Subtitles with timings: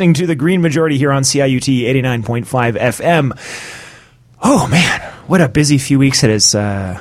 [0.00, 2.46] Listening to the Green Majority here on CIUT 89.5
[2.78, 3.38] FM.
[4.42, 6.54] Oh man, what a busy few weeks it is.
[6.54, 6.98] Uh,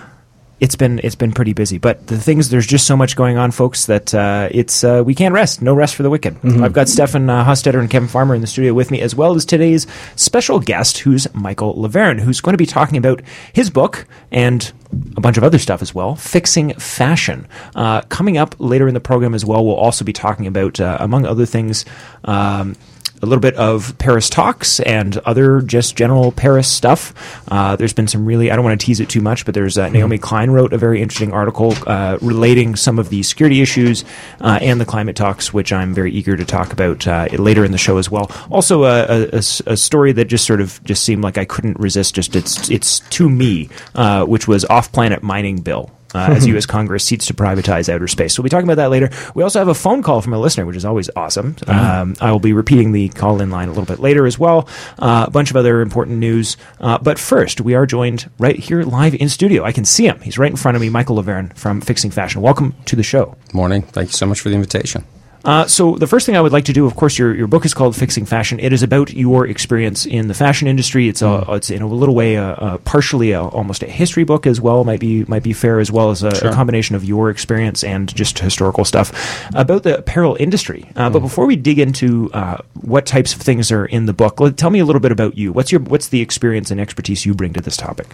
[0.60, 3.52] it's been it's been pretty busy, but the things there's just so much going on,
[3.52, 5.62] folks, that uh, it's uh, we can't rest.
[5.62, 6.36] No rest for the wicked.
[6.42, 6.62] Mm-hmm.
[6.62, 9.34] I've got Stefan uh, Hostetter and Kevin Farmer in the studio with me, as well
[9.34, 13.22] as today's special guest, who's Michael Lavergne, who's going to be talking about
[13.54, 14.74] his book and
[15.16, 17.48] a bunch of other stuff as well, fixing fashion.
[17.76, 20.98] Uh, coming up later in the program as well, we'll also be talking about, uh,
[21.00, 21.86] among other things.
[22.26, 22.76] Um,
[23.22, 27.14] a little bit of Paris talks and other just general Paris stuff.
[27.50, 29.78] Uh, there's been some really, I don't want to tease it too much, but there's
[29.78, 34.06] uh, Naomi Klein wrote a very interesting article uh, relating some of the security issues
[34.42, 37.72] uh, and the climate talks, which I'm very eager to talk about uh, later in
[37.72, 38.32] the show as well.
[38.50, 41.80] Also, a a, a a story that just sort of just seemed like I couldn't
[41.80, 42.16] resist.
[42.16, 46.66] Just it's it's to me, uh, which was off-planet mining bill uh, as U.S.
[46.66, 48.36] Congress seeks to privatize outer space.
[48.36, 49.10] So we'll be talking about that later.
[49.36, 51.56] We also have a phone call from a listener, which is always awesome.
[51.68, 54.68] Um, I will be repeating the call in line a little bit later as well.
[54.98, 56.58] Uh, a bunch of other important news.
[56.80, 59.64] Uh, but first, we are joined right here live in studio.
[59.64, 60.20] I can see him.
[60.22, 62.42] He's right in front of me, Michael Lavergne from Fixing Fashion.
[62.42, 63.36] Welcome to the show.
[63.54, 63.82] Morning.
[63.84, 65.06] Thank you so much for the invitation.
[65.46, 67.66] Uh, so the first thing I would like to do, of course, your, your book
[67.66, 68.60] is called Fixing Fashion.
[68.60, 71.08] It is about your experience in the fashion industry.
[71.08, 74.46] It's a, it's in a little way, a, a partially a, almost a history book
[74.46, 74.84] as well.
[74.84, 78.14] Might be might be fair as well as a, a combination of your experience and
[78.14, 79.12] just historical stuff
[79.56, 80.90] about the apparel industry.
[80.96, 84.40] Uh, But before we dig into uh, what types of things are in the book,
[84.40, 85.54] let, tell me a little bit about you.
[85.54, 88.08] What's your what's the experience and expertise you bring to this topic?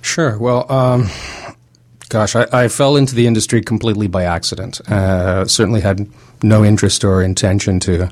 [0.00, 0.36] Sure.
[0.38, 1.08] Well, um,
[2.12, 4.82] gosh, I, I fell into the industry completely by accident.
[4.82, 6.06] Uh, certainly had
[6.42, 8.10] no interest or intention to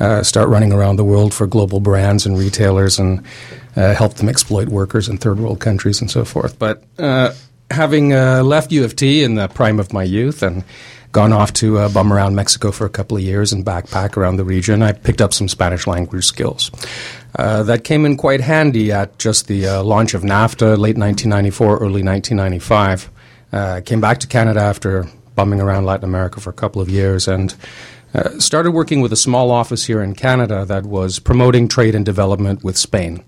[0.00, 3.24] uh, start running around the world for global brands and retailers and
[3.76, 6.58] uh, help them exploit workers in third world countries and so forth.
[6.58, 7.34] But uh,
[7.70, 10.64] having uh, left U of T in the prime of my youth and
[11.12, 14.38] gone off to uh, bum around Mexico for a couple of years and backpack around
[14.38, 16.72] the region, I picked up some Spanish language skills.
[17.36, 21.76] Uh, that came in quite handy at just the uh, launch of NAFTA, late 1994,
[21.76, 23.10] early 1995.
[23.56, 27.26] Uh, came back to Canada after bumming around Latin America for a couple of years
[27.26, 27.54] and
[28.12, 32.04] uh, started working with a small office here in Canada that was promoting trade and
[32.04, 33.24] development with Spain.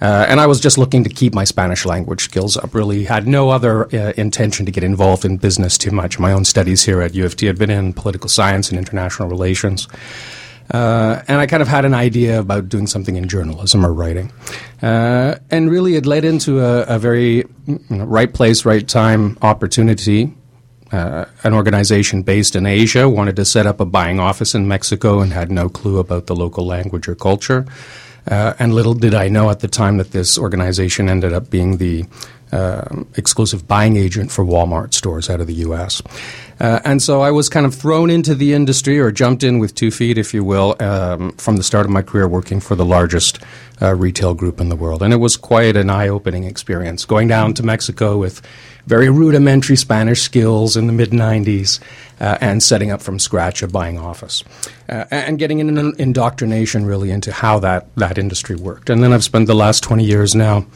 [0.00, 2.72] Uh, and I was just looking to keep my Spanish language skills up.
[2.72, 6.20] Really had no other uh, intention to get involved in business too much.
[6.20, 9.28] My own studies here at U of T had been in political science and international
[9.28, 9.88] relations.
[10.70, 14.32] Uh, and I kind of had an idea about doing something in journalism or writing.
[14.82, 19.38] Uh, and really, it led into a, a very you know, right place, right time
[19.42, 20.34] opportunity.
[20.92, 25.20] Uh, an organization based in Asia wanted to set up a buying office in Mexico
[25.20, 27.66] and had no clue about the local language or culture.
[28.30, 31.76] Uh, and little did I know at the time that this organization ended up being
[31.76, 32.06] the
[32.52, 36.00] uh, exclusive buying agent for Walmart stores out of the U.S.
[36.60, 39.74] Uh, and so I was kind of thrown into the industry or jumped in with
[39.74, 42.84] two feet, if you will, um, from the start of my career working for the
[42.84, 43.38] largest
[43.82, 45.02] uh, retail group in the world.
[45.02, 48.40] And it was quite an eye opening experience going down to Mexico with
[48.86, 51.80] very rudimentary Spanish skills in the mid 90s
[52.20, 54.44] uh, and setting up from scratch a buying office
[54.88, 58.90] uh, and getting an indoctrination really into how that, that industry worked.
[58.90, 60.66] And then I've spent the last 20 years now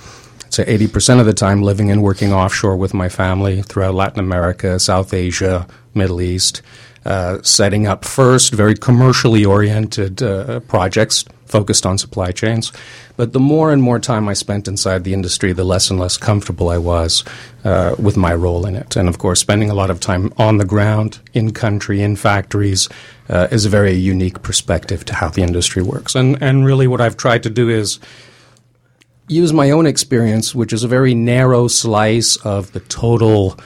[0.51, 4.79] say 80% of the time living and working offshore with my family throughout Latin America,
[4.79, 6.63] South Asia, Middle East,
[7.05, 12.73] uh, setting up first very commercially oriented uh, projects focused on supply chains.
[13.17, 16.17] But the more and more time I spent inside the industry, the less and less
[16.17, 17.25] comfortable I was
[17.65, 18.95] uh, with my role in it.
[18.97, 22.89] And of course, spending a lot of time on the ground, in country, in factories,
[23.29, 26.15] uh, is a very unique perspective to how the industry works.
[26.15, 27.99] And, and really, what I've tried to do is
[29.29, 33.59] use my own experience, which is a very narrow slice of the total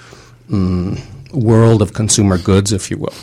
[0.52, 0.98] um,
[1.32, 3.14] world of consumer goods, if you will,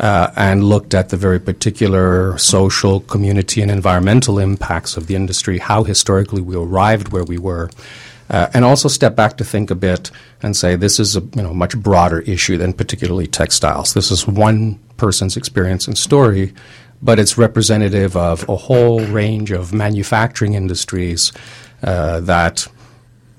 [0.00, 5.58] uh, and looked at the very particular social, community, and environmental impacts of the industry,
[5.58, 7.70] how historically we arrived where we were.
[8.28, 10.10] Uh, and also step back to think a bit
[10.42, 13.94] and say this is a you know much broader issue than particularly textiles.
[13.94, 16.52] This is one person's experience and story,
[17.00, 21.32] but it's representative of a whole range of manufacturing industries
[21.82, 22.66] uh, that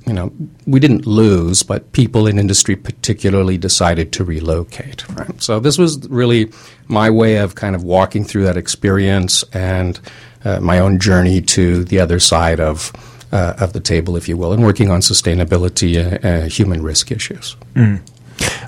[0.05, 0.31] you know
[0.65, 5.07] we didn't lose, but people in industry particularly decided to relocate.
[5.09, 5.41] Right.
[5.41, 6.51] So this was really
[6.87, 9.99] my way of kind of walking through that experience and
[10.45, 12.91] uh, my own journey to the other side of.
[13.29, 17.11] Uh, of the table, if you will, and working on sustainability, uh, uh, human risk
[17.11, 17.57] issues.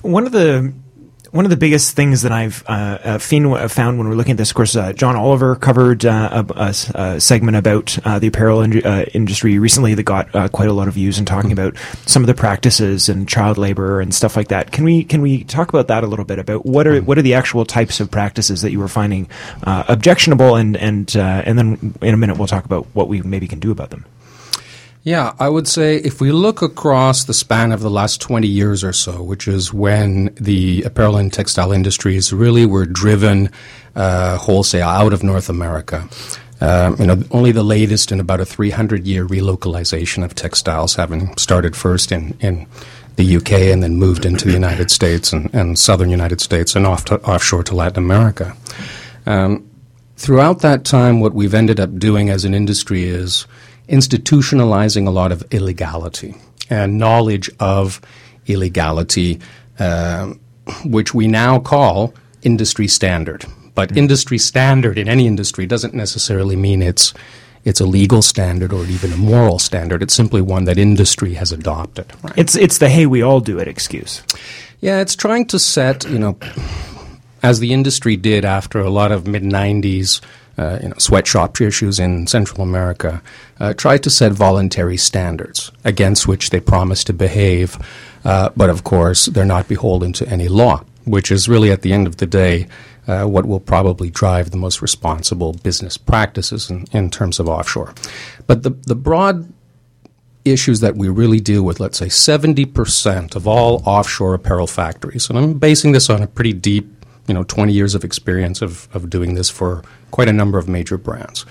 [0.01, 0.73] One of the
[1.31, 4.49] one of the biggest things that I've uh, uh, found when we're looking at this,
[4.51, 8.85] of course, uh, John Oliver covered uh, a, a, segment about uh, the apparel in,
[8.85, 12.27] uh, industry recently that got quite a lot of views and talking about some of
[12.27, 14.71] the practices and child labor and stuff like that.
[14.71, 17.21] Can we can we talk about that a little bit about what are what are
[17.21, 19.29] the actual types of practices that you were finding
[19.63, 23.59] objectionable and and and then in a minute we'll talk about what we maybe can
[23.59, 24.05] do about them.
[25.03, 28.83] Yeah, I would say if we look across the span of the last 20 years
[28.83, 33.49] or so, which is when the apparel and textile industries really were driven
[33.95, 36.07] uh, wholesale out of North America.
[36.61, 41.35] Um, you know, only the latest in about a 300 year relocalization of textiles, having
[41.37, 42.67] started first in, in
[43.15, 46.85] the UK and then moved into the United States and, and southern United States and
[46.85, 48.55] off to, offshore to Latin America.
[49.25, 49.69] Um,
[50.17, 53.47] throughout that time, what we've ended up doing as an industry is
[53.89, 56.35] institutionalizing a lot of illegality
[56.69, 57.99] and knowledge of
[58.47, 59.39] illegality,
[59.79, 60.33] uh,
[60.85, 62.13] which we now call
[62.43, 63.45] industry standard.
[63.75, 63.97] But mm-hmm.
[63.99, 67.13] industry standard in any industry doesn't necessarily mean it's
[67.65, 70.01] it's a legal standard or even a moral standard.
[70.01, 72.11] It's simply one that industry has adopted.
[72.23, 72.37] Right?
[72.37, 74.23] It's it's the hey we all do it excuse.
[74.79, 76.37] Yeah, it's trying to set you know
[77.41, 80.21] as the industry did after a lot of mid '90s
[80.59, 83.21] uh, you know, sweatshop issues in Central America,
[83.61, 87.77] uh, tried to set voluntary standards against which they promise to behave,
[88.25, 91.93] uh, but of course they're not beholden to any law, which is really at the
[91.93, 92.67] end of the day
[93.07, 97.93] uh, what will probably drive the most responsible business practices in, in terms of offshore.
[98.45, 99.51] But the, the broad
[100.43, 105.39] issues that we really deal with, let's say 70% of all offshore apparel factories, and
[105.39, 106.98] I'm basing this on a pretty deep
[107.29, 110.67] you know 20 years of experience of, of doing this for quite a number of
[110.67, 111.45] major brands.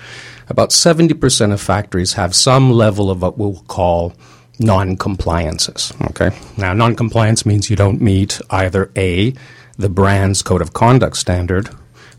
[0.49, 4.13] About 70% of factories have some level of what we'll call
[4.59, 5.93] non-compliances.
[6.09, 9.33] Okay, now non-compliance means you don't meet either a
[9.77, 11.69] the brand's code of conduct standard,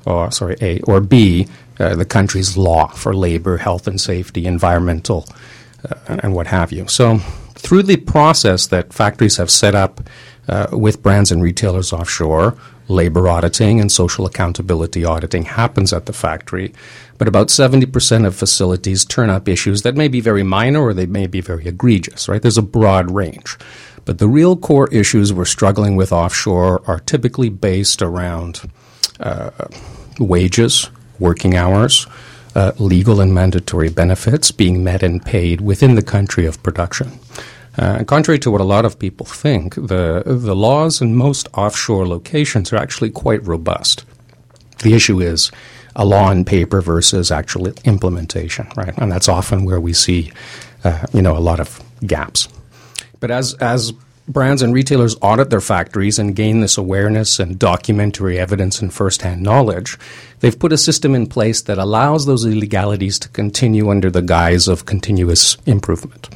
[0.07, 1.47] or sorry, a or b
[1.79, 5.27] uh, the country's law for labor, health and safety, environmental,
[5.89, 6.87] uh, and what have you.
[6.89, 7.19] So
[7.55, 10.01] through the process that factories have set up
[10.49, 12.57] uh, with brands and retailers offshore,
[12.91, 16.75] labor auditing and social accountability auditing happens at the factory,
[17.19, 21.07] but about 70% of facilities turn up issues that may be very minor or they
[21.07, 22.43] may be very egregious, right?
[22.43, 23.57] There's a broad range.
[24.05, 28.63] But the real core issues we're struggling with offshore are typically based around
[29.21, 29.51] uh,
[30.19, 32.07] wages, working hours,
[32.55, 37.21] uh, legal and mandatory benefits being met and paid within the country of production.
[37.79, 42.07] Uh, contrary to what a lot of people think, the, the laws in most offshore
[42.07, 44.05] locations are actually quite robust.
[44.83, 45.51] The issue is
[45.97, 48.97] a law on paper versus actual implementation, right?
[48.99, 50.33] And that's often where we see,
[50.85, 52.49] uh, you know, a lot of gaps.
[53.21, 53.93] But as as
[54.33, 59.43] brands and retailers audit their factories and gain this awareness and documentary evidence and firsthand
[59.43, 59.99] knowledge,
[60.41, 64.69] they've put a system in place that allows those illegalities to continue under the guise
[64.69, 66.29] of continuous improvement,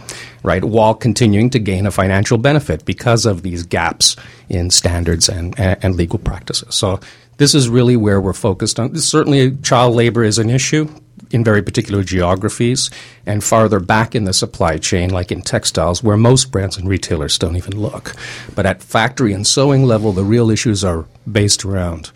[0.43, 0.64] right?
[0.64, 4.17] While continuing to gain a financial benefit because of these gaps
[4.49, 6.75] in standards and, and legal practices.
[6.75, 7.00] So
[7.37, 8.96] this is really where we're focused on.
[8.96, 10.89] Certainly, child labor is an issue,
[11.34, 12.91] in very particular geographies
[13.26, 17.36] and farther back in the supply chain, like in textiles, where most brands and retailers
[17.36, 18.14] don't even look.
[18.55, 22.12] But at factory and sewing level, the real issues are based around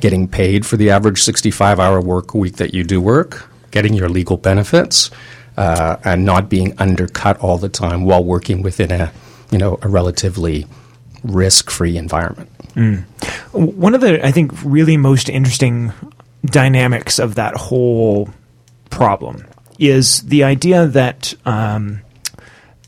[0.00, 4.08] getting paid for the average 65 hour work week that you do work, getting your
[4.08, 5.10] legal benefits,
[5.58, 9.12] uh, and not being undercut all the time while working within a,
[9.50, 10.66] you know, a relatively
[11.22, 12.48] risk free environment.
[12.74, 13.04] Mm.
[13.52, 15.92] One of the, I think, really most interesting
[16.44, 18.30] dynamics of that whole
[18.90, 19.46] problem
[19.78, 22.02] is the idea that um,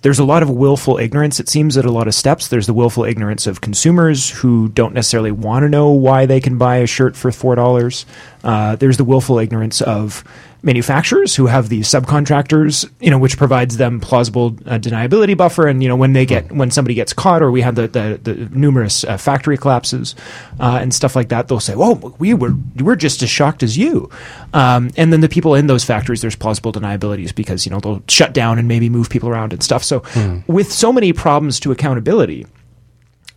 [0.02, 1.40] there's a lot of willful ignorance.
[1.40, 2.49] It seems at a lot of steps.
[2.49, 6.58] There's the willful ignorance of consumers who don't necessarily want to know why they can
[6.58, 8.04] buy a shirt for four dollars.
[8.42, 10.23] Uh, there's the willful ignorance of
[10.64, 15.68] manufacturers who have these subcontractors, you know, which provides them plausible uh, deniability buffer.
[15.68, 18.18] And you know, when they get when somebody gets caught, or we have the the,
[18.23, 20.14] the numerous uh, factory collapses
[20.59, 23.76] uh, and stuff like that, they'll say, "Well, we were we're just as shocked as
[23.76, 24.11] you."
[24.52, 28.02] Um, and then the people in those factories, there's plausible deniabilities because you know they'll
[28.09, 29.85] shut down and maybe move people around and stuff.
[29.85, 30.47] So, mm.
[30.49, 32.47] with so many problems to accountability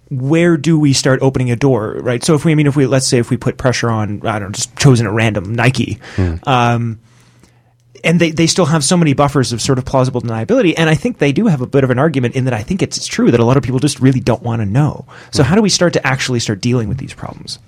[0.09, 2.23] where do we start opening a door, right?
[2.23, 4.39] So if we, I mean, if we, let's say if we put pressure on, I
[4.39, 6.47] don't know, just chosen at random, Nike, mm.
[6.47, 7.01] um,
[8.03, 10.73] and they, they still have so many buffers of sort of plausible deniability.
[10.77, 12.81] And I think they do have a bit of an argument in that I think
[12.81, 15.05] it's, it's true that a lot of people just really don't want to know.
[15.31, 17.59] So how do we start to actually start dealing with these problems?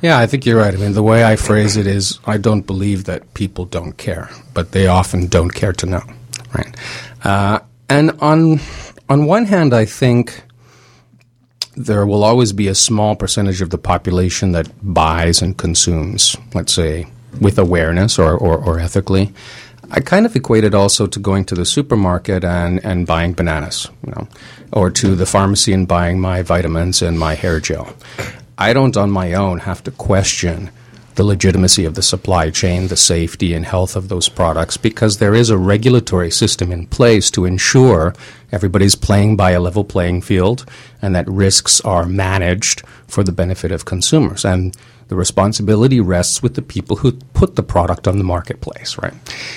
[0.00, 0.72] Yeah, I think you're right.
[0.72, 4.30] I mean, the way I phrase it is I don't believe that people don't care,
[4.54, 6.02] but they often don't care to know,
[6.54, 6.76] right?
[7.24, 8.60] Uh, and on
[9.08, 10.42] on one hand, I think
[11.76, 16.72] there will always be a small percentage of the population that buys and consumes, let's
[16.72, 17.06] say,
[17.40, 19.32] with awareness or, or, or ethically.
[19.90, 23.88] I kind of equate it also to going to the supermarket and, and buying bananas,
[24.06, 24.28] you know,
[24.72, 27.94] or to the pharmacy and buying my vitamins and my hair gel.
[28.58, 30.70] I don't on my own have to question
[31.14, 35.34] the legitimacy of the supply chain, the safety and health of those products, because there
[35.34, 38.14] is a regulatory system in place to ensure
[38.52, 40.64] everybody's playing by a level playing field
[41.02, 44.44] and that risks are managed for the benefit of consumers.
[44.44, 44.76] And
[45.08, 49.14] the responsibility rests with the people who put the product on the marketplace, right?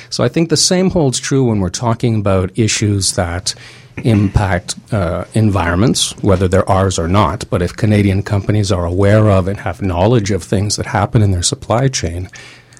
[0.09, 3.53] So I think the same holds true when we're talking about issues that
[3.97, 7.49] impact uh, environments, whether they're ours or not.
[7.49, 11.31] But if Canadian companies are aware of and have knowledge of things that happen in
[11.31, 12.29] their supply chain,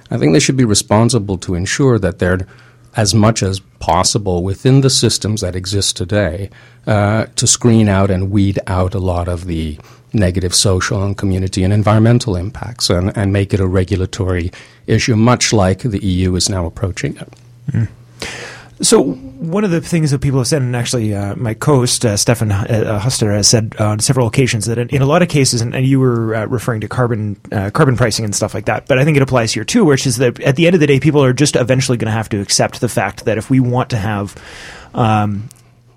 [0.10, 2.48] I think they should be responsible to ensure that they're
[2.96, 6.50] as much as possible within the systems that exist today
[6.88, 9.78] uh, to screen out and weed out a lot of the
[10.14, 14.52] negative social and community and environmental impacts and, and make it a regulatory
[14.88, 17.34] issue, much like the EU is now approaching it.
[17.72, 17.88] Mm.
[18.82, 22.18] So one of the things that people have said, and actually uh, my co-host uh,
[22.18, 25.62] Stefan uh, Huster has said on several occasions that in, in a lot of cases,
[25.62, 28.88] and, and you were uh, referring to carbon uh, carbon pricing and stuff like that,
[28.88, 30.88] but I think it applies here too, which is that at the end of the
[30.88, 33.60] day, people are just eventually going to have to accept the fact that if we
[33.60, 34.36] want to have
[34.96, 35.48] um,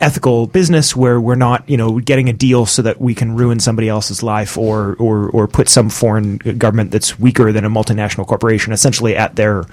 [0.00, 3.60] ethical business where we're not, you know, getting a deal so that we can ruin
[3.60, 8.26] somebody else's life or or or put some foreign government that's weaker than a multinational
[8.26, 9.64] corporation essentially at their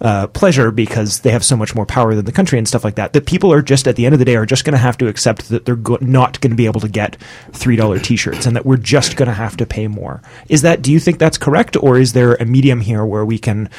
[0.00, 2.96] uh, pleasure because they have so much more power than the country and stuff like
[2.96, 3.12] that.
[3.12, 4.98] That people are just at the end of the day are just going to have
[4.98, 7.16] to accept that they're go- not going to be able to get
[7.52, 10.22] three dollar T-shirts and that we're just going to have to pay more.
[10.48, 10.82] Is that?
[10.82, 13.70] Do you think that's correct, or is there a medium here where we can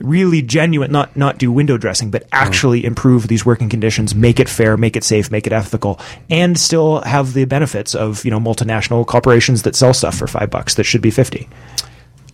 [0.00, 2.86] really genuine not not do window dressing, but actually mm.
[2.86, 6.00] improve these working conditions, make it fair, make it safe, make it ethical,
[6.30, 10.50] and still have the benefits of you know multinational corporations that sell stuff for five
[10.50, 11.48] bucks that should be fifty?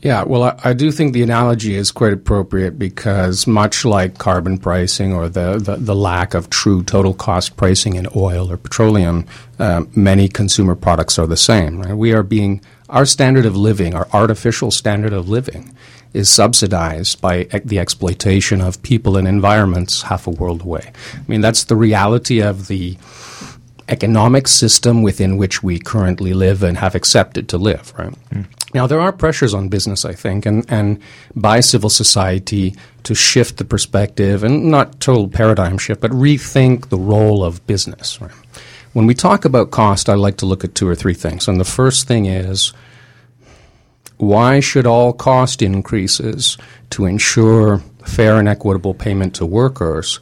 [0.02, 4.56] Yeah, well, I, I, do think the analogy is quite appropriate because, much like carbon
[4.56, 9.26] pricing or the, the, the lack of true total cost pricing in oil or petroleum,
[9.58, 11.82] uh, many consumer products are the same.
[11.82, 11.94] Right?
[11.94, 15.76] We are being, our standard of living, our artificial standard of living,
[16.14, 20.92] is subsidized by the exploitation of people and environments half a world away.
[21.14, 22.96] I mean, that's the reality of the
[23.90, 28.14] economic system within which we currently live and have accepted to live, right?
[28.30, 28.46] Mm.
[28.72, 31.00] Now, there are pressures on business, I think, and, and
[31.34, 36.98] by civil society to shift the perspective and not total paradigm shift, but rethink the
[36.98, 38.20] role of business.
[38.20, 38.30] Right?
[38.92, 41.48] When we talk about cost, I like to look at two or three things.
[41.48, 42.72] And the first thing is
[44.18, 46.58] why should all cost increases
[46.90, 50.20] to ensure fair and equitable payment to workers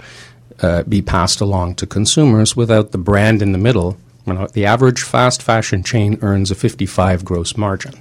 [0.60, 3.96] uh, be passed along to consumers without the brand in the middle?
[4.24, 7.94] You know, the average fast fashion chain earns a 55 gross margin.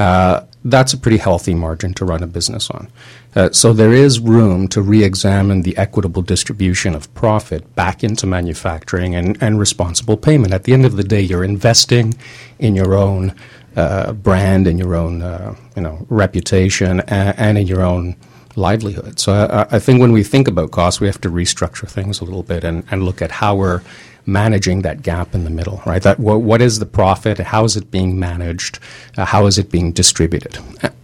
[0.00, 2.88] Uh, that's a pretty healthy margin to run a business on.
[3.36, 9.14] Uh, so there is room to re-examine the equitable distribution of profit back into manufacturing
[9.14, 10.54] and, and responsible payment.
[10.54, 12.14] At the end of the day, you're investing
[12.58, 13.34] in your own
[13.76, 18.16] uh, brand and your own uh, you know reputation and, and, in your own
[18.56, 19.20] livelihood.
[19.20, 22.24] So I, I, think when we think about costs, we have to restructure things a
[22.24, 23.82] little bit and, and look at how we're
[24.26, 26.02] managing that gap in the middle, right?
[26.02, 27.38] That what, is the profit?
[27.38, 28.78] How is it being managed?
[29.16, 30.58] Uh, how is it being distributed?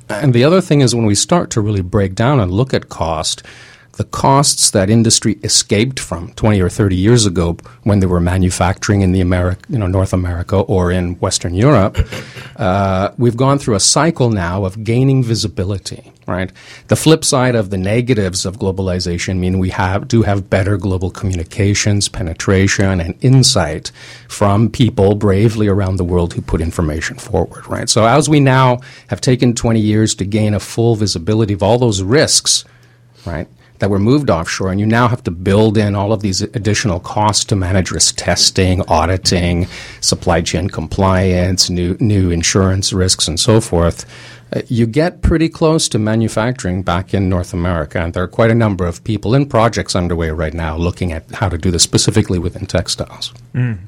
[0.09, 2.89] And the other thing is when we start to really break down and look at
[2.89, 3.43] cost,
[3.97, 9.00] the costs that industry escaped from 20 or 30 years ago when they were manufacturing
[9.00, 11.99] in the America, you know, North America or in Western Europe,
[12.57, 16.12] uh, we've gone through a cycle now of gaining visibility.
[16.26, 16.50] Right.
[16.88, 21.09] The flip side of the negatives of globalization mean we have do have better global
[21.09, 23.93] communications, penetration, and insight
[24.26, 27.69] from people bravely around the world who put information forward.
[27.69, 27.88] Right.
[27.88, 31.79] So as we now have taken 20 years to gain a full visibility of all
[31.79, 32.65] those risks,
[33.25, 33.47] right?
[33.78, 37.00] That were moved offshore, and you now have to build in all of these additional
[37.00, 39.66] costs to manage risk testing, auditing,
[40.00, 44.04] supply chain compliance, new new insurance risks, and so forth.
[44.52, 48.50] Uh, you get pretty close to manufacturing back in North America, and there are quite
[48.50, 51.83] a number of people in projects underway right now looking at how to do this
[51.83, 53.35] specifically within textiles.
[53.54, 53.78] Mm.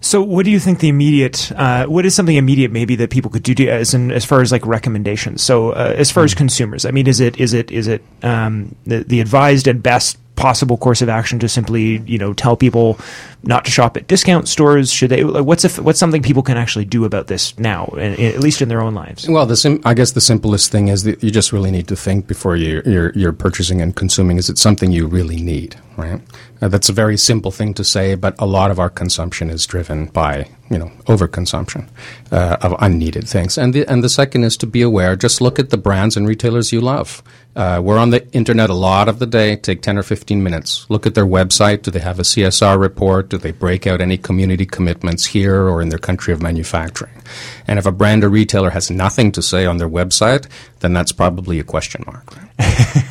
[0.00, 1.50] So, what do you think the immediate?
[1.52, 4.52] Uh, what is something immediate maybe that people could do as in, as far as
[4.52, 5.42] like recommendations?
[5.42, 6.38] So, uh, as far as hmm.
[6.38, 10.18] consumers, I mean, is it is it is it um, the, the advised and best
[10.36, 12.98] possible course of action to simply you know tell people
[13.44, 16.58] not to shop at discount stores should they like, what's if, what's something people can
[16.58, 19.94] actually do about this now at least in their own lives well the sim- i
[19.94, 23.12] guess the simplest thing is that you just really need to think before you, you're
[23.14, 26.20] you're purchasing and consuming is it something you really need right?
[26.60, 29.66] Uh, that's a very simple thing to say, but a lot of our consumption is
[29.66, 31.88] driven by you know overconsumption
[32.32, 33.58] uh, of unneeded things.
[33.58, 35.16] And the and the second is to be aware.
[35.16, 37.22] Just look at the brands and retailers you love.
[37.54, 39.56] Uh, we're on the internet a lot of the day.
[39.56, 40.86] Take ten or fifteen minutes.
[40.88, 41.82] Look at their website.
[41.82, 43.28] Do they have a CSR report?
[43.28, 47.22] Do they break out any community commitments here or in their country of manufacturing?
[47.66, 50.46] And if a brand or retailer has nothing to say on their website,
[50.80, 52.34] then that's probably a question mark.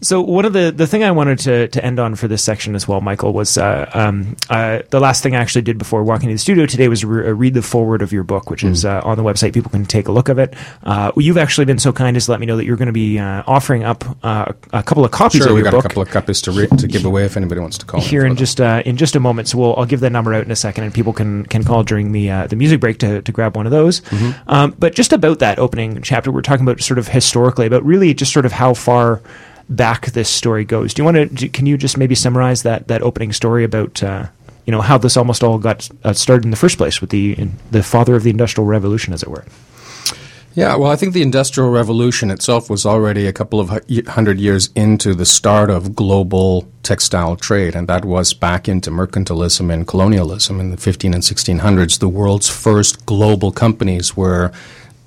[0.00, 2.74] So one of the the thing I wanted to to end on for this section
[2.74, 6.28] as well, Michael, was uh, um, uh, the last thing I actually did before walking
[6.28, 8.70] to the studio today was re- uh, read the foreword of your book, which mm.
[8.70, 9.52] is uh, on the website.
[9.54, 10.54] People can take a look of it.
[10.82, 12.92] Uh, you've actually been so kind as to let me know that you're going to
[12.92, 15.70] be uh, offering up a couple of copies sure, of your book.
[15.70, 17.78] Sure, we got a couple of copies to re- to give away if anybody wants
[17.78, 19.48] to call here in just in just a moment.
[19.48, 21.82] So we'll I'll give that number out in a second, and people can can call
[21.84, 24.00] during the the music break to to grab one of those.
[24.00, 24.50] Mm-hmm.
[24.50, 28.14] Um, but just about that opening chapter, we're talking about sort of historically, about really
[28.14, 29.20] just sort of how far
[29.68, 30.94] back this story goes.
[30.94, 31.48] Do you want to?
[31.48, 34.26] Can you just maybe summarize that that opening story about uh,
[34.66, 37.32] you know how this almost all got uh, started in the first place with the
[37.38, 39.44] in, the father of the industrial revolution, as it were?
[40.54, 43.68] Yeah, well, I think the Industrial Revolution itself was already a couple of
[44.08, 49.72] hundred years into the start of global textile trade, and that was back into mercantilism
[49.72, 52.00] and colonialism in the 15 and 1600s.
[52.00, 54.50] The world's first global companies were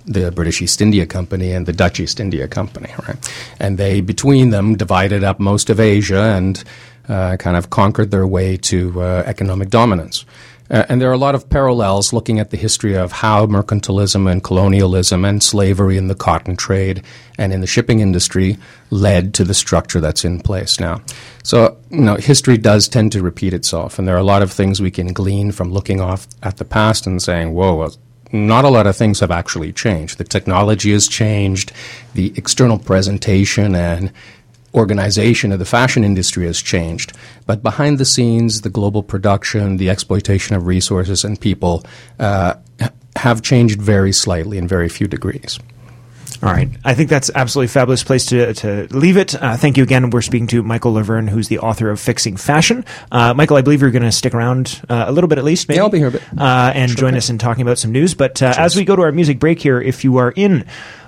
[0.05, 3.33] the British East India Company and the Dutch East India Company, right?
[3.59, 6.63] And they, between them, divided up most of Asia and
[7.07, 10.25] uh, kind of conquered their way to uh, economic dominance.
[10.69, 14.31] Uh, and there are a lot of parallels looking at the history of how mercantilism
[14.31, 17.03] and colonialism and slavery in the cotton trade
[17.37, 18.57] and in the shipping industry
[18.89, 21.01] led to the structure that's in place now.
[21.43, 24.51] So, you know, history does tend to repeat itself, and there are a lot of
[24.51, 27.89] things we can glean from looking off at the past and saying, whoa,
[28.33, 30.17] not a lot of things have actually changed.
[30.17, 31.71] The technology has changed,
[32.13, 34.11] the external presentation and
[34.73, 37.13] organization of the fashion industry has changed.
[37.45, 41.83] But behind the scenes, the global production, the exploitation of resources and people
[42.19, 42.55] uh,
[43.17, 45.59] have changed very slightly in very few degrees.
[46.43, 46.69] All right.
[46.83, 49.35] I think that's absolutely fabulous place to, to leave it.
[49.35, 50.09] Uh, thank you again.
[50.09, 52.83] We're speaking to Michael Lavergne, who's the author of Fixing Fashion.
[53.11, 55.69] Uh, Michael, I believe you're going to stick around uh, a little bit at least,
[55.69, 55.77] maybe.
[55.77, 56.23] Yeah, I'll be here a bit.
[56.35, 58.15] Uh, and sure join us in talking about some news.
[58.15, 60.65] But uh, as we go to our music break here, if you are in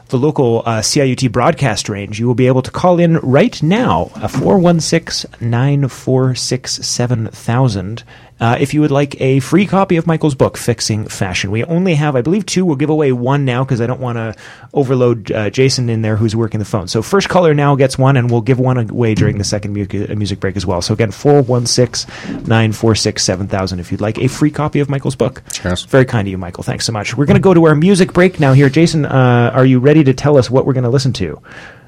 [0.09, 4.05] the local uh, CIUT broadcast range, you will be able to call in right now,
[4.05, 8.03] 416 946 7000
[8.43, 11.49] uh, if you would like a free copy of Michael's book, Fixing Fashion.
[11.49, 12.65] We only have, I believe, two.
[12.65, 14.35] We'll give away one now because I don't want to
[14.73, 16.89] overload uh, Jason in there who's working the phone.
[16.89, 19.87] So first caller now gets one, and we'll give one away during the second mu-
[20.09, 20.81] uh, music break as well.
[20.81, 25.41] So again, 416 946 7000 if you'd like a free copy of Michael's book.
[25.63, 25.83] Yes.
[25.83, 26.63] Very kind of you, Michael.
[26.63, 27.15] Thanks so much.
[27.15, 28.67] We're going to go to our music break now here.
[28.67, 31.41] Jason, uh, are you ready to tell us what we're going to listen to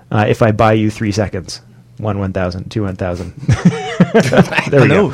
[0.10, 1.62] uh, if I buy you three seconds?
[1.98, 3.34] One 1,000, two 1,000.
[4.70, 5.14] there we go.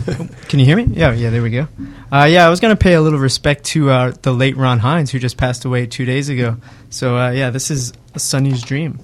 [0.48, 0.84] Can you hear me?
[0.84, 1.68] Yeah, yeah, there we go.
[2.12, 4.80] Uh, yeah, I was going to pay a little respect to uh, the late Ron
[4.80, 6.56] Hynes, who just passed away two days ago.
[6.88, 8.98] So, uh, yeah, this is a Sonny's Dream.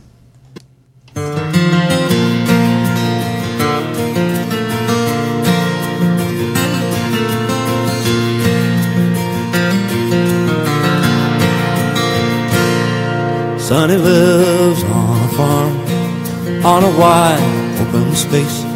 [13.59, 18.76] Sonny lives on a farm on a wide open space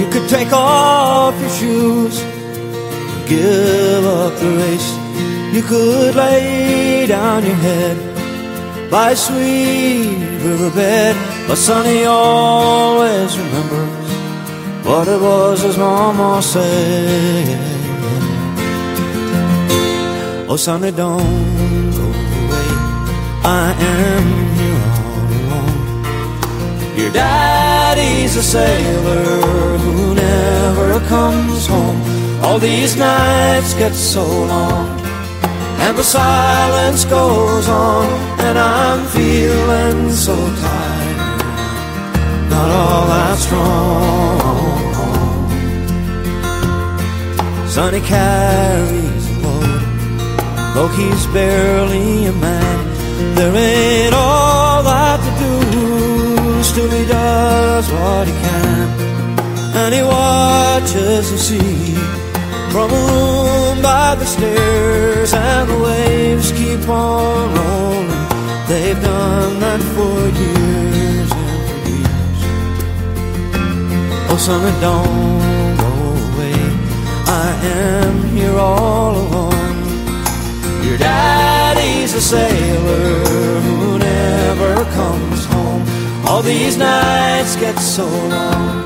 [0.00, 4.90] you could take off your shoes, and give up the race.
[5.54, 7.96] You could lay down your head
[8.90, 11.16] by a sweet riverbed.
[11.46, 14.08] But Sonny always remembers
[14.86, 17.58] what it was his mama said.
[20.48, 22.06] Oh, Sonny, don't go
[22.40, 22.70] away.
[23.62, 24.24] I am
[24.58, 25.78] here all alone.
[26.96, 27.12] your
[27.94, 32.00] daddy's a sailor who never comes home.
[32.44, 34.88] All these nights get so long,
[35.84, 38.06] and the silence goes on,
[38.46, 41.38] and I'm feeling so tired,
[42.52, 44.38] not all that strong.
[47.74, 49.80] Sonny carries a load,
[50.74, 52.78] though he's barely a man.
[53.34, 55.18] There ain't all that
[56.70, 58.88] still he does what he can.
[59.80, 61.94] And he watches the sea
[62.72, 68.24] from a room by the stairs, and the waves keep on rolling.
[68.70, 72.40] They've done that for years and for years.
[74.30, 75.92] Oh, summer, don't go
[76.28, 76.60] away.
[77.44, 77.48] I
[77.84, 79.76] am here all alone.
[80.86, 85.99] Your daddy's a sailor who never comes home.
[86.30, 88.84] All these nights get so long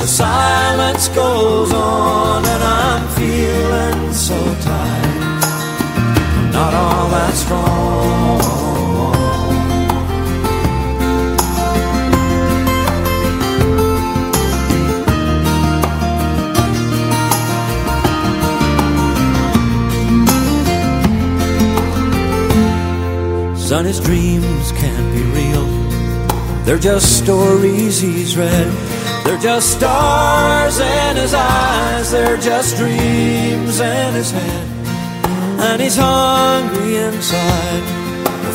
[0.00, 5.42] The silence goes on, and I'm feeling so tired.
[6.52, 8.40] Not all that strong.
[23.56, 25.49] Sonny's dreams can't be real.
[26.70, 28.72] They're just stories he's read.
[29.24, 32.12] They're just stars in his eyes.
[32.12, 34.68] They're just dreams in his head.
[35.58, 37.82] And he's hungry inside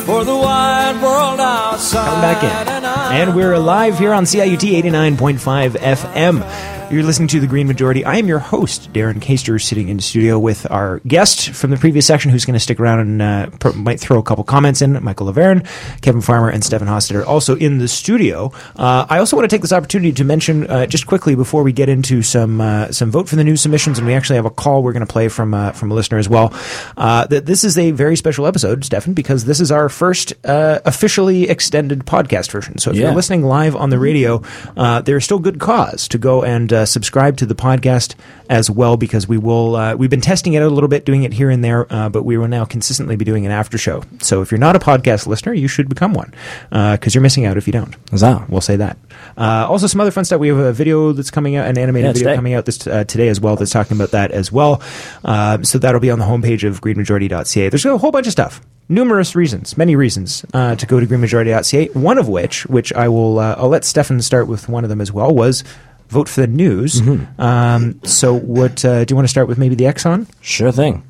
[0.05, 2.05] for the wide world outside.
[2.05, 2.73] Come back in.
[2.73, 6.74] And, And we're alive here on CIUT 89.5 FM.
[6.95, 8.05] You're listening to The Green Majority.
[8.05, 11.75] I am your host, Darren Caster, sitting in the studio with our guest from the
[11.75, 14.81] previous section who's going to stick around and uh, pro- might throw a couple comments
[14.81, 15.67] in, Michael Lavergne,
[15.99, 18.53] Kevin Farmer, and Stefan Hostetter also in the studio.
[18.77, 21.73] Uh, I also want to take this opportunity to mention uh, just quickly before we
[21.73, 24.49] get into some uh, some vote for the new submissions, and we actually have a
[24.49, 26.53] call we're going to play from uh, from a listener as well.
[26.95, 30.79] Uh, that this is a very special episode, Stefan, because this is our first uh,
[30.85, 32.77] officially extended podcast version.
[32.77, 33.07] So if Yeah.
[33.07, 34.41] you're listening live on the radio,
[34.77, 38.15] uh, there's still good cause to go and uh, subscribe to the podcast
[38.49, 39.75] as well because we will.
[39.75, 42.09] Uh, we've been testing it out a little bit, doing it here and there, uh,
[42.09, 44.03] but we will now consistently be doing an after show.
[44.19, 46.33] So if you're not a podcast listener, you should become one
[46.69, 47.95] because you're missing out if you don't.
[48.11, 48.45] Huzzah.
[48.49, 48.97] We'll say that.
[49.37, 50.39] Uh, also, some other fun stuff.
[50.39, 52.35] We have a video that's coming out, an animated Yeah, video today.
[52.35, 53.55] coming out this uh, today as well.
[53.55, 54.81] That's talking about that as well.
[55.23, 57.69] Uh, so that'll be on the homepage of greenmajority.ca.
[57.69, 58.61] There's a whole bunch of stuff.
[58.87, 61.87] Numerous reasons, many reasons uh, to go to greenmajority.ca.
[61.99, 65.01] One of which, which I will, uh, I'll let Stefan start with one of them
[65.01, 65.63] as well, was
[66.09, 67.01] vote for the news.
[67.01, 67.41] Mm-hmm.
[67.41, 69.57] Um, so, what uh, do you want to start with?
[69.57, 70.27] Maybe the Exxon.
[70.41, 71.03] Sure thing.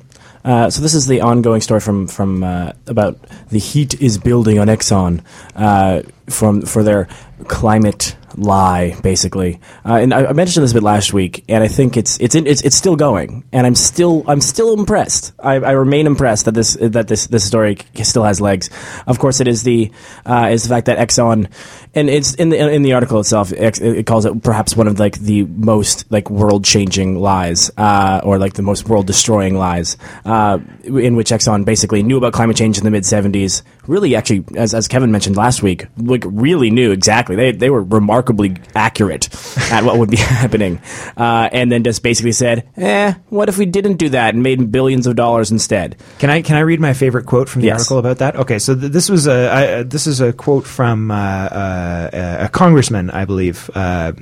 [0.46, 4.60] Uh, so this is the ongoing story from from uh, about the heat is building
[4.60, 5.20] on Exxon
[5.56, 7.08] uh, from for their
[7.48, 9.60] climate lie, basically.
[9.84, 12.34] Uh, and I, I mentioned this a bit last week, and I think it's it's
[12.34, 15.32] it's it's still going, and I'm still I'm still impressed.
[15.38, 18.70] I, I remain impressed that this that this this story still has legs.
[19.06, 19.90] Of course, it is the
[20.24, 21.50] uh, is the fact that Exxon,
[21.94, 24.98] and it's in the in the article itself, it, it calls it perhaps one of
[24.98, 29.96] like the most like world changing lies, uh, or like the most world destroying lies,
[30.24, 33.62] uh, in which Exxon basically knew about climate change in the mid '70s.
[33.86, 37.36] Really, actually, as as Kevin mentioned last week, like really knew exactly.
[37.36, 39.28] They they were remarkably accurate
[39.72, 40.80] at what would be happening,
[41.16, 44.72] uh, and then just basically said, "Eh, what if we didn't do that and made
[44.72, 47.80] billions of dollars instead?" Can I can I read my favorite quote from the Yes.
[47.80, 48.36] article about that?
[48.36, 52.36] Okay, so th- this was a I, uh, this is a quote from uh, uh,
[52.40, 53.70] a congressman, I believe.
[53.74, 54.12] Uh,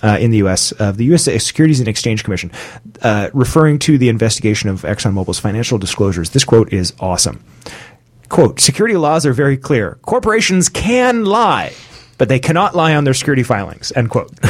[0.00, 1.24] uh, in the U.S., of the U.S.
[1.24, 2.52] Securities and Exchange Commission,
[3.02, 6.30] uh, referring to the investigation of ExxonMobil's financial disclosures.
[6.30, 7.42] This quote is awesome.
[8.28, 9.98] Quote: Security laws are very clear.
[10.02, 11.72] Corporations can lie,
[12.18, 13.92] but they cannot lie on their security filings.
[13.94, 14.30] End quote.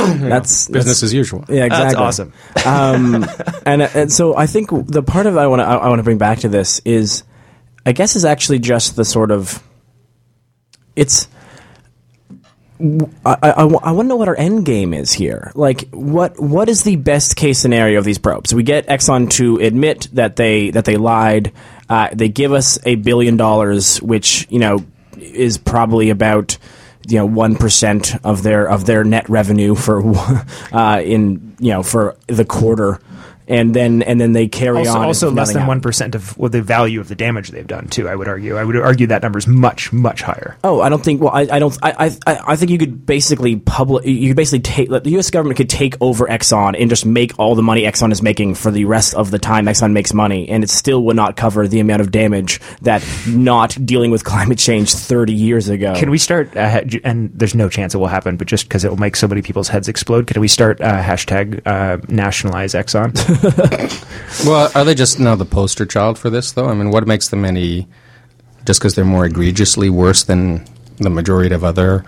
[0.00, 1.44] That's Business as usual.
[1.48, 1.94] Yeah, exactly.
[1.94, 2.32] That's awesome.
[2.66, 3.26] um,
[3.66, 6.18] and and so I think the part of I want to I, want to bring
[6.18, 7.24] back to this is,
[7.84, 9.62] I guess, is actually just the sort of,
[10.96, 11.28] it's.
[13.24, 15.52] I, I, want to know what our end game is here.
[15.54, 18.54] Like, what what is the best case scenario of these probes?
[18.54, 21.52] We get Exxon to admit that they that they lied.
[21.88, 24.84] Uh, they give us a billion dollars, which you know
[25.18, 26.56] is probably about
[27.06, 30.02] you know one percent of their of their net revenue for
[30.72, 33.00] uh, in you know for the quarter,
[33.50, 35.04] and then and then they carry Also, on.
[35.04, 38.08] also less than one of well, the value of the damage they've done too.
[38.08, 38.56] I would argue.
[38.56, 40.56] I would argue that number is much much higher.
[40.62, 41.20] Oh, I don't think.
[41.20, 41.76] Well, I, I don't.
[41.82, 44.06] I, I, I think you could basically public.
[44.06, 45.30] You could basically take the U.S.
[45.30, 48.70] government could take over Exxon and just make all the money Exxon is making for
[48.70, 51.80] the rest of the time Exxon makes money, and it still would not cover the
[51.80, 55.94] amount of damage that not dealing with climate change thirty years ago.
[55.96, 56.56] Can we start?
[56.56, 59.26] Uh, and there's no chance it will happen, but just because it will make so
[59.26, 63.10] many people's heads explode, can we start uh, hashtag uh, nationalize Exxon?
[64.46, 66.66] Well, are they just now the poster child for this, though?
[66.68, 67.88] I mean, what makes them any
[68.64, 70.64] just because they're more egregiously worse than
[70.96, 72.04] the majority of other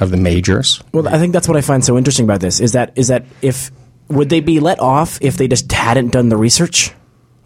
[0.00, 0.82] of the majors?
[0.92, 3.24] Well, I think that's what I find so interesting about this is that is that
[3.42, 3.70] if
[4.08, 6.92] would they be let off if they just hadn't done the research?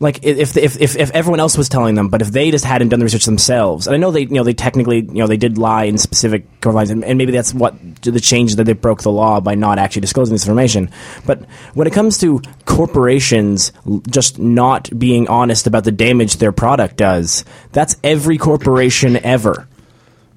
[0.00, 2.88] Like if if if, if everyone else was telling them, but if they just hadn't
[2.88, 5.36] done the research themselves, and I know they you know they technically you know they
[5.36, 9.02] did lie in specific guidelines, and, and maybe that's what the change that they broke
[9.02, 10.90] the law by not actually disclosing this information.
[11.26, 13.72] But when it comes to corporations
[14.10, 19.68] just not being honest about the damage their product does, that's every corporation ever.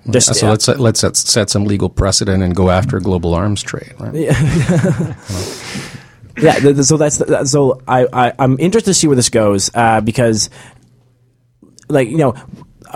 [0.08, 3.94] Just, so let's let's set, set some legal precedent and go after global arms trade.
[4.00, 4.14] Right?
[4.14, 5.94] yeah
[6.40, 9.72] th- th- so that's that, so I, I i'm interested to see where this goes
[9.74, 10.50] uh, because
[11.90, 12.36] like you know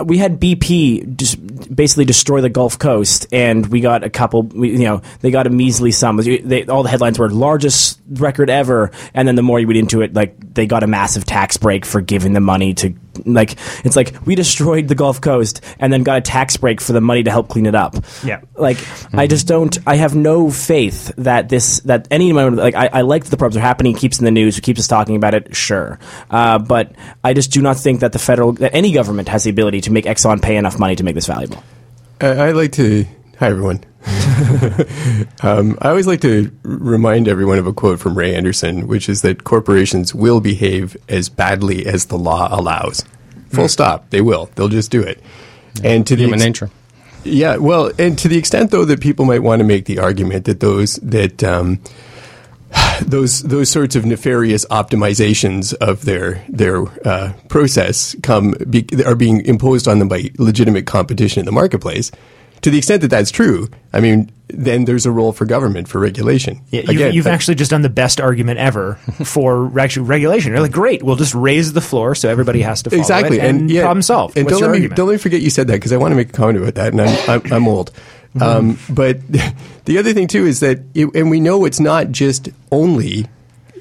[0.04, 4.42] we had BP just basically destroy the Gulf Coast, and we got a couple.
[4.42, 6.16] We, you know, they got a measly sum.
[6.16, 10.00] They, all the headlines were largest record ever, and then the more you read into
[10.02, 12.94] it, like they got a massive tax break for giving the money to.
[13.24, 16.92] Like it's like we destroyed the Gulf Coast and then got a tax break for
[16.92, 17.96] the money to help clean it up.
[18.24, 18.40] Yeah.
[18.56, 18.78] Like
[19.12, 19.76] I just don't.
[19.86, 23.56] I have no faith that this that any like I, I like that the problems
[23.56, 23.94] are happening.
[23.94, 24.58] Keeps in the news.
[24.60, 25.54] Keeps us talking about it.
[25.54, 25.98] Sure,
[26.30, 29.50] uh, but I just do not think that the federal that any government has the
[29.50, 31.62] ability to make Exxon pay enough money to make this valuable.
[32.20, 33.04] Uh, I like to.
[33.38, 33.84] Hi, everyone.
[35.42, 39.22] um, I always like to remind everyone of a quote from Ray Anderson, which is
[39.22, 43.04] that corporations will behave as badly as the law allows.
[43.50, 43.70] Full mm.
[43.70, 44.10] stop.
[44.10, 44.50] They will.
[44.54, 45.22] They'll just do it.
[45.82, 45.90] Yeah.
[45.90, 46.70] And to human ex- nature.
[47.22, 47.56] Yeah.
[47.56, 50.60] Well, and to the extent though that people might want to make the argument that
[50.60, 51.80] those that um,
[53.02, 59.44] those those sorts of nefarious optimizations of their their uh, process come be, are being
[59.46, 62.10] imposed on them by legitimate competition in the marketplace
[62.62, 65.98] to the extent that that's true, I mean, then there's a role for government for
[65.98, 66.60] regulation.
[66.70, 68.94] Yeah, you've, you've actually just done the best argument ever
[69.24, 70.52] for regulation.
[70.52, 73.38] You're like, great, we'll just raise the floor so everybody has to follow exactly.
[73.38, 74.36] it, and, and yeah, problem solved.
[74.36, 74.92] And What's don't let argument?
[74.92, 76.58] me don't let me forget you said that because I want to make a comment
[76.58, 77.92] about that, and I'm I'm, I'm old.
[78.34, 78.42] Mm-hmm.
[78.42, 79.20] Um, but
[79.84, 83.26] the other thing too is that, it, and we know it's not just only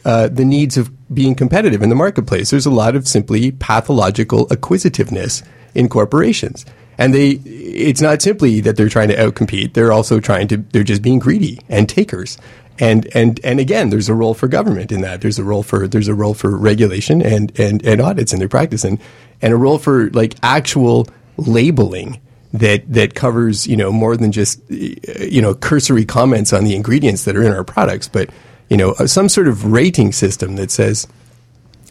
[0.03, 2.49] uh, the needs of being competitive in the marketplace.
[2.49, 5.43] There's a lot of simply pathological acquisitiveness
[5.75, 6.65] in corporations.
[6.97, 9.73] And they, it's not simply that they're trying to outcompete.
[9.73, 12.37] They're also trying to, they're just being greedy and takers.
[12.79, 15.21] And, and, and again, there's a role for government in that.
[15.21, 18.49] There's a role for, there's a role for regulation and, and, and audits in their
[18.49, 18.99] practice and,
[19.41, 22.19] and a role for like actual labeling
[22.53, 27.23] that, that covers, you know, more than just, you know, cursory comments on the ingredients
[27.25, 28.29] that are in our products, but,
[28.69, 31.07] you know, some sort of rating system that says,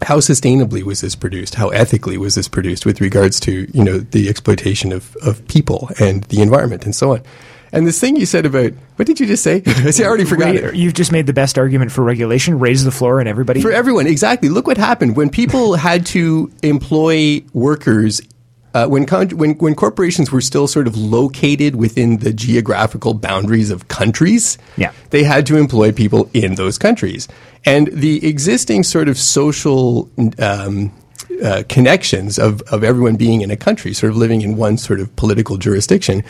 [0.02, 1.54] how sustainably was this produced?
[1.54, 5.90] How ethically was this produced with regards to you know the exploitation of, of people
[6.00, 7.22] and the environment and so on?
[7.72, 9.62] And this thing you said about what did you just say?
[9.66, 10.74] I already forgot it.
[10.74, 12.58] You've just made the best argument for regulation.
[12.58, 14.48] Raise the floor, and everybody for everyone exactly.
[14.48, 18.20] Look what happened when people had to employ workers
[18.74, 23.70] uh, when, con- when when corporations were still sort of located within the geographical boundaries
[23.70, 24.92] of countries, yeah.
[25.10, 27.28] they had to employ people in those countries,
[27.64, 30.92] and the existing sort of social um,
[31.42, 35.00] uh, connections of of everyone being in a country, sort of living in one sort
[35.00, 36.22] of political jurisdiction,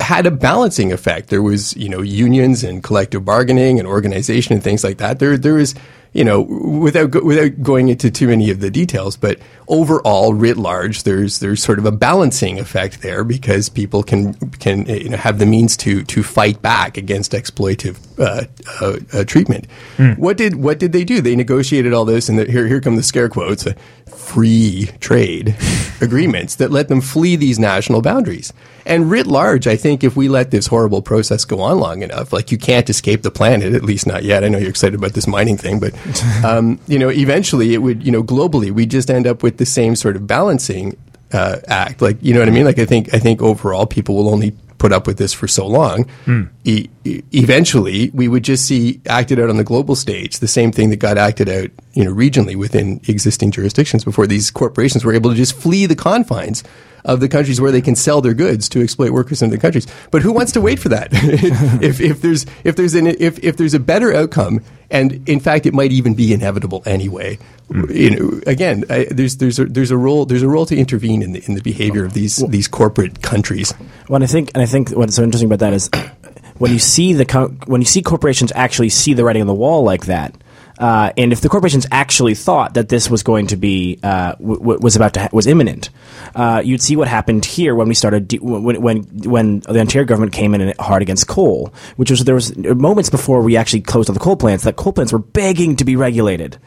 [0.00, 1.28] had a balancing effect.
[1.28, 5.18] There was, you know, unions and collective bargaining and organization and things like that.
[5.18, 5.74] There, there is
[6.16, 10.56] you know, without go, without going into too many of the details, but overall, writ
[10.56, 15.18] large, there's there's sort of a balancing effect there because people can can you know
[15.18, 18.46] have the means to to fight back against exploitive uh,
[18.80, 19.66] uh, uh, treatment.
[19.98, 20.16] Mm.
[20.16, 21.20] What did what did they do?
[21.20, 23.74] They negotiated all this, and the, here here come the scare quotes: uh,
[24.06, 25.54] free trade
[26.00, 28.54] agreements that let them flee these national boundaries.
[28.86, 32.32] And writ large, I think if we let this horrible process go on long enough,
[32.32, 34.44] like you can't escape the planet, at least not yet.
[34.44, 35.92] I know you're excited about this mining thing, but
[36.44, 39.66] um, you know, eventually it would, you know, globally we just end up with the
[39.66, 40.96] same sort of balancing
[41.32, 42.00] uh, act.
[42.00, 42.64] Like, you know what I mean?
[42.64, 45.66] Like, I think I think overall people will only put up with this for so
[45.66, 46.04] long.
[46.26, 46.48] Mm.
[46.64, 50.90] E- eventually, we would just see acted out on the global stage the same thing
[50.90, 55.30] that got acted out, you know, regionally within existing jurisdictions before these corporations were able
[55.30, 56.62] to just flee the confines
[57.06, 59.86] of the countries where they can sell their goods to exploit workers in the countries.
[60.10, 61.08] But who wants to wait for that?
[61.82, 65.64] if, if there's if there's an if, if there's a better outcome, and in fact
[65.64, 67.38] it might even be inevitable anyway.
[67.70, 67.94] Mm.
[67.94, 71.22] You know, again, I, there's there's a, there's a role there's a role to intervene
[71.22, 73.72] in the in the behavior of these well, these corporate countries.
[74.08, 75.88] Well, I think and I think what's so interesting about that is
[76.58, 77.24] when you see the
[77.66, 80.34] when you see corporations actually see the writing on the wall like that
[80.78, 84.78] uh, and if the corporations actually thought that this was going to be uh, w-
[84.80, 85.90] was about to ha- was imminent,
[86.34, 90.06] uh, you'd see what happened here when we started de- when, when when the Ontario
[90.06, 94.08] government came in hard against coal, which was there was moments before we actually closed
[94.10, 96.58] all the coal plants that coal plants were begging to be regulated.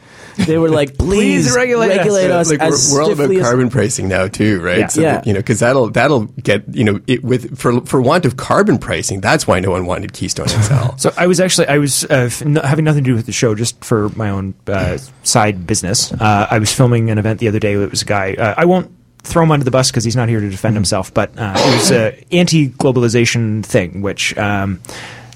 [0.46, 3.66] They were like, "Please, Please regulate, regulate, us." us like we're, we're all about carbon
[3.66, 4.78] as- pricing now too, right?
[4.78, 4.86] Yeah.
[4.88, 5.12] So yeah.
[5.16, 8.36] That, you know, because that'll that'll get you know it, with for for want of
[8.36, 9.20] carbon pricing.
[9.20, 10.96] That's why no one wanted Keystone XL.
[10.96, 13.54] so I was actually I was uh, f- having nothing to do with the show,
[13.54, 14.54] just for my own.
[14.66, 16.12] Uh, side business.
[16.12, 17.74] Uh, I was filming an event the other day.
[17.74, 18.34] It was a guy.
[18.34, 18.90] Uh, I won't
[19.22, 21.74] throw him under the bus because he's not here to defend himself, but uh, it
[21.76, 24.36] was an anti-globalization thing, which.
[24.36, 24.80] Um,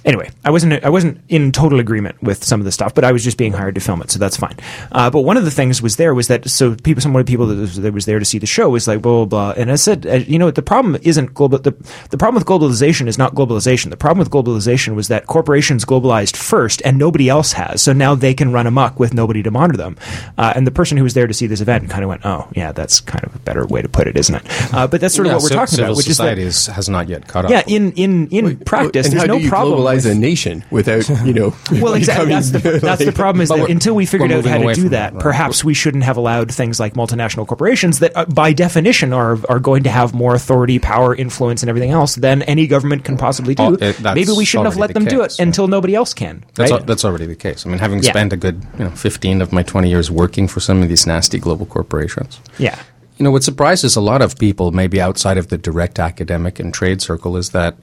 [0.04, 3.12] anyway, I wasn't I wasn't in total agreement with some of the stuff, but I
[3.12, 4.56] was just being hired to film it, so that's fine.
[4.92, 7.30] Uh, but one of the things was there was that so people, some of the
[7.30, 9.60] people that was, that was there to see the show was like blah blah blah,
[9.60, 11.58] and I said, uh, you know, the problem isn't global.
[11.58, 11.72] The,
[12.10, 13.90] the problem with globalization is not globalization.
[13.90, 17.82] The problem with globalization was that corporations globalized first, and nobody else has.
[17.82, 19.96] So now they can run amok with nobody to monitor them.
[20.38, 22.48] Uh, and the person who was there to see this event kind of went, oh
[22.54, 24.42] yeah, that's kind of a better way to put it, isn't it?
[24.74, 26.48] Uh, but that's sort of Yeah, what we're talking about, which is society that.
[26.48, 27.50] is, has not yet caught up.
[27.50, 29.93] Yeah, in in in practice, and there's no problem.
[29.94, 31.54] Globalize with- a nation without you know?
[31.80, 32.26] well, exactly.
[32.26, 34.90] That's the that's the problem is that until we figured out how to do that,
[34.90, 35.22] that, right.
[35.22, 39.58] perhaps we shouldn't have allowed things like multinational corporations that, uh, by definition, are are
[39.58, 43.54] going to have more authority, power, influence, and everything else than any government can possibly
[43.54, 43.62] do.
[43.62, 45.44] Oh, it- Maybe we shouldn't have let the them do it case, yeah.
[45.46, 46.44] until nobody else can.
[46.54, 46.80] That's, right?
[46.80, 47.66] al- that's already the case.
[47.66, 48.10] I mean, having Yeah.
[48.10, 51.06] spent a good you know, 15 of my 20 years working for some of these
[51.06, 52.78] nasty global corporations, yeah.
[53.18, 56.72] you know, what surprises a lot of people, maybe outside of the direct academic and
[56.74, 57.74] trade circle, is that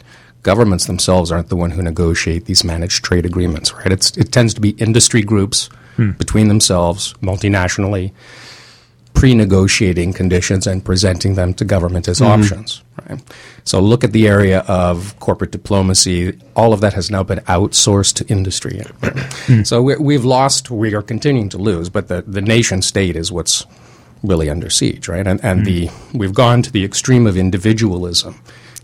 [0.44, 3.92] governments themselves aren't the one who negotiate these managed trade agreements, right?
[3.92, 6.12] It's, it tends to be industry groups hmm.
[6.12, 8.12] between themselves, multinationally,
[9.14, 12.26] pre-negotiating conditions and presenting them to government as hmm.
[12.26, 12.82] options.
[13.08, 13.22] Right?
[13.64, 16.40] So look at the area of corporate diplomacy.
[16.56, 18.82] All of that has now been outsourced to industry.
[19.46, 19.64] Hmm.
[19.64, 20.72] So we, we've lost.
[20.72, 23.66] We are continuing to lose, but the, the nation state is what's
[24.24, 25.26] really under siege, right?
[25.26, 28.40] And, and the we've gone to the extreme of individualism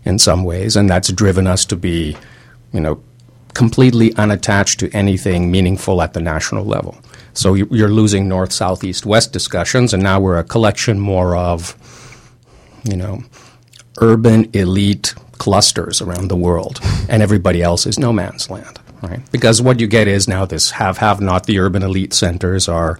[0.08, 2.16] in some ways, and that's driven us to be,
[2.72, 2.98] you know,
[3.54, 6.96] completely unattached to anything meaningful at the national level.
[7.34, 11.36] So you- you're losing north, south, east, west discussions, and now we're a collection more
[11.36, 11.76] of,
[12.84, 13.22] you know,
[14.00, 19.20] urban elite clusters around the world, and everybody else is no man's land, right?
[19.30, 21.46] Because what you get is now this have have not.
[21.46, 22.98] The urban elite centers are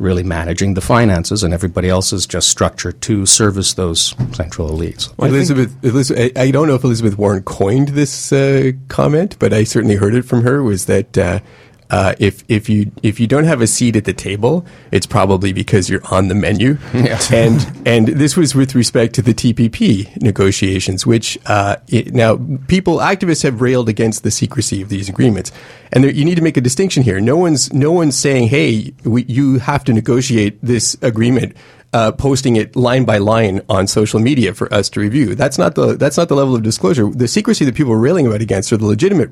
[0.00, 5.12] really managing the finances, and everybody else is just structured to service those central elites.
[5.18, 9.64] Elizabeth, Elizabeth, I I don't know if Elizabeth Warren coined this uh, comment, but I
[9.64, 10.62] certainly heard it from her.
[10.62, 11.40] Was that uh,
[11.90, 15.52] uh, if if you if you don't have a seat at the table, it's probably
[15.52, 16.78] because you're on the menu.
[17.32, 22.98] and and this was with respect to the TPP negotiations, which uh, it, now people
[22.98, 25.50] activists have railed against the secrecy of these agreements,
[25.92, 27.20] and there, you need to make a distinction here.
[27.20, 31.56] No one's no one's saying, hey, we, you have to negotiate this agreement
[31.92, 35.34] uh, posting it line by line on social media for us to review.
[35.34, 37.08] That's not the that's not the level of disclosure.
[37.10, 39.30] The secrecy that people are railing about against, are the legitimate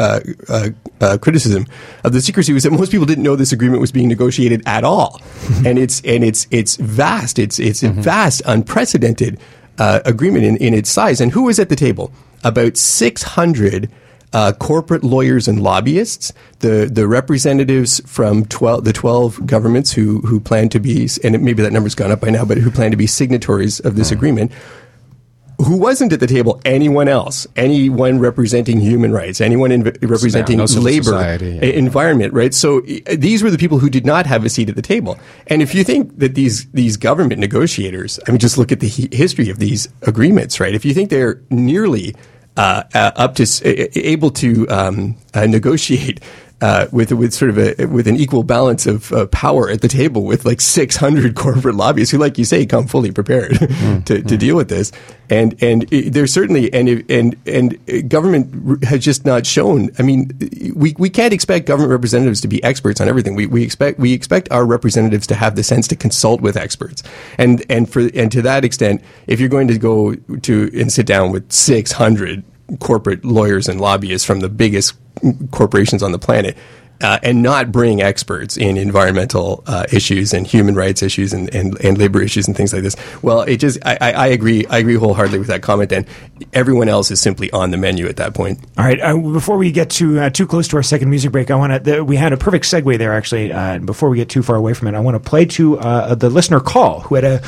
[0.00, 0.70] uh, uh,
[1.02, 1.66] uh, criticism
[2.04, 4.82] of the secrecy, was that most people didn't know this agreement was being negotiated at
[4.82, 5.20] all,
[5.66, 7.38] and it's and it's it's vast.
[7.38, 9.38] It's it's a vast, unprecedented
[9.78, 11.20] uh, agreement in, in its size.
[11.20, 12.12] And who was at the table?
[12.42, 13.90] About six hundred
[14.32, 20.40] uh, corporate lawyers and lobbyists, the the representatives from twelve the twelve governments who who
[20.40, 22.96] plan to be, and maybe that number's gone up by now, but who plan to
[22.96, 24.50] be signatories of this agreement.
[25.70, 26.60] Who wasn't at the table?
[26.64, 27.46] Anyone else?
[27.54, 29.40] Anyone representing human rights?
[29.40, 31.68] Anyone inv- representing labor, society, yeah.
[31.68, 32.34] environment?
[32.34, 32.52] Right.
[32.52, 35.16] So uh, these were the people who did not have a seat at the table.
[35.46, 38.88] And if you think that these these government negotiators, I mean, just look at the
[38.88, 40.58] history of these agreements.
[40.58, 40.74] Right.
[40.74, 42.16] If you think they're nearly
[42.56, 46.18] uh, uh, up to a- able to um, uh, negotiate
[46.60, 49.88] uh, with with sort of a with an equal balance of uh, power at the
[49.88, 53.58] table with like 600 corporate lobbyists who, like you say, come fully prepared
[54.06, 54.92] to, to deal with this.
[55.30, 59.90] And and there's certainly and and and government has just not shown.
[59.98, 60.30] I mean,
[60.74, 63.34] we we can't expect government representatives to be experts on everything.
[63.34, 67.02] We we expect we expect our representatives to have the sense to consult with experts.
[67.38, 71.06] And and for and to that extent, if you're going to go to and sit
[71.06, 72.44] down with 600
[72.78, 74.94] corporate lawyers and lobbyists from the biggest
[75.50, 76.56] corporations on the planet
[77.02, 81.80] uh, and not bring experts in environmental uh, issues and human rights issues and, and,
[81.82, 82.96] and labor issues and things like this.
[83.22, 85.92] Well, it just I, I agree I agree wholeheartedly with that comment.
[85.92, 86.06] And
[86.52, 88.60] everyone else is simply on the menu at that point.
[88.76, 89.00] All right.
[89.00, 91.84] Uh, before we get to uh, too close to our second music break, I want
[91.84, 92.02] to.
[92.02, 93.52] We had a perfect segue there, actually.
[93.52, 96.14] Uh, before we get too far away from it, I want to play to uh,
[96.14, 97.42] the listener call who had a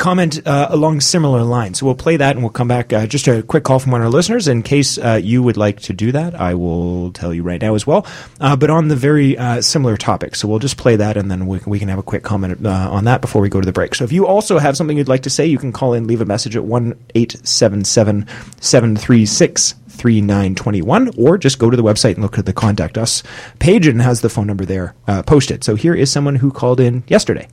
[0.00, 1.78] comment uh, along similar lines.
[1.78, 2.92] So we'll play that and we'll come back.
[2.92, 4.48] Uh, just a quick call from one of our listeners.
[4.48, 7.74] In case uh, you would like to do that, I will tell you right now
[7.74, 8.06] as well.
[8.40, 10.34] Uh, but on the very uh, similar topic.
[10.34, 12.88] So we'll just play that and then we, we can have a quick comment uh,
[12.90, 13.94] on that before we go to the break.
[13.94, 16.22] So if you also have something you'd like to say, you can call in, leave
[16.22, 18.26] a message at 1 877
[18.60, 23.22] 736 3921 or just go to the website and look at the contact us
[23.58, 24.94] page and has the phone number there
[25.26, 25.62] posted.
[25.62, 27.48] So here is someone who called in yesterday.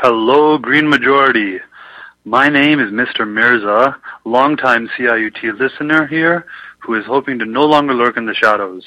[0.00, 1.58] Hello, Green Majority.
[2.24, 3.26] My name is Mr.
[3.26, 6.46] Mirza, longtime CIUT listener here,
[6.78, 8.84] who is hoping to no longer lurk in the shadows.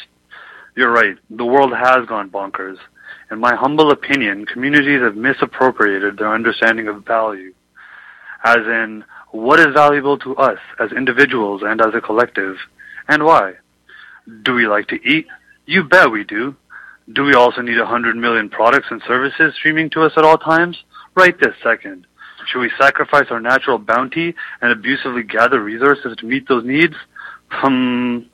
[0.77, 2.77] You're right, the world has gone bonkers.
[3.29, 7.53] In my humble opinion, communities have misappropriated their understanding of value.
[8.45, 12.55] As in, what is valuable to us as individuals and as a collective,
[13.09, 13.55] and why?
[14.43, 15.27] Do we like to eat?
[15.65, 16.55] You bet we do.
[17.11, 20.37] Do we also need a hundred million products and services streaming to us at all
[20.37, 20.81] times?
[21.15, 22.07] Right this second.
[22.47, 26.95] Should we sacrifice our natural bounty and abusively gather resources to meet those needs?
[27.63, 28.29] Um,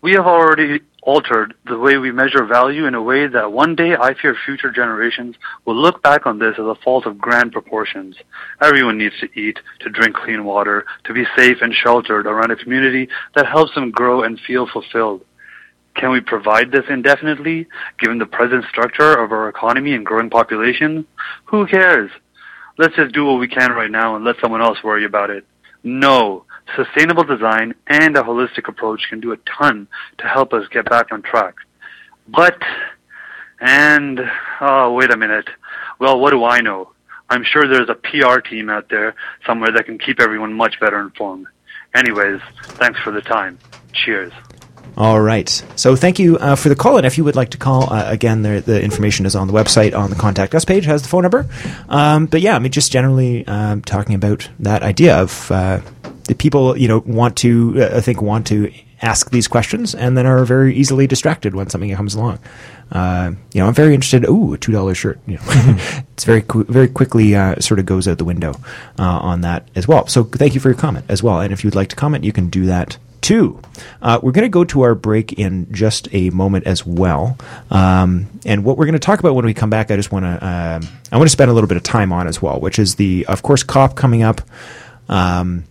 [0.00, 3.94] we have already altered the way we measure value in a way that one day
[3.94, 8.16] I fear future generations will look back on this as a fault of grand proportions.
[8.62, 12.56] Everyone needs to eat, to drink clean water, to be safe and sheltered around a
[12.56, 15.22] community that helps them grow and feel fulfilled.
[15.94, 17.66] Can we provide this indefinitely,
[17.98, 21.06] given the present structure of our economy and growing population?
[21.46, 22.10] Who cares?
[22.78, 25.46] Let's just do what we can right now and let someone else worry about it.
[25.84, 26.44] No.
[26.76, 29.86] Sustainable design and a holistic approach can do a ton
[30.18, 31.54] to help us get back on track.
[32.26, 32.60] But,
[33.60, 34.20] and,
[34.60, 35.48] oh, wait a minute.
[36.00, 36.90] Well, what do I know?
[37.30, 39.14] I'm sure there's a PR team out there
[39.46, 41.46] somewhere that can keep everyone much better informed.
[41.94, 43.58] Anyways, thanks for the time.
[43.92, 44.32] Cheers.
[44.96, 45.48] All right.
[45.76, 46.98] So thank you uh, for the call.
[46.98, 49.52] And if you would like to call, uh, again, the, the information is on the
[49.52, 51.48] website on the contact us page, has the phone number.
[51.88, 55.80] Um, but yeah, I mean, just generally um, talking about that idea of uh,
[56.24, 58.72] the people, you know, want to, uh, I think, want to
[59.02, 62.38] ask these questions and then are very easily distracted when something comes along.
[62.92, 64.24] Uh, you know, I'm very interested.
[64.28, 65.18] Ooh, a two dollar shirt.
[65.26, 65.42] You know,
[66.12, 68.54] it's very qu- very quickly uh, sort of goes out the window
[68.98, 70.06] uh, on that as well.
[70.06, 71.40] So thank you for your comment as well.
[71.40, 73.58] And if you'd like to comment, you can do that too.
[74.02, 77.36] Uh, we're going to go to our break in just a moment as well.
[77.70, 80.24] Um, and what we're going to talk about when we come back, I just want
[80.24, 82.78] to um, I want to spend a little bit of time on as well, which
[82.78, 84.42] is the of course COP coming up.
[85.08, 85.64] Um,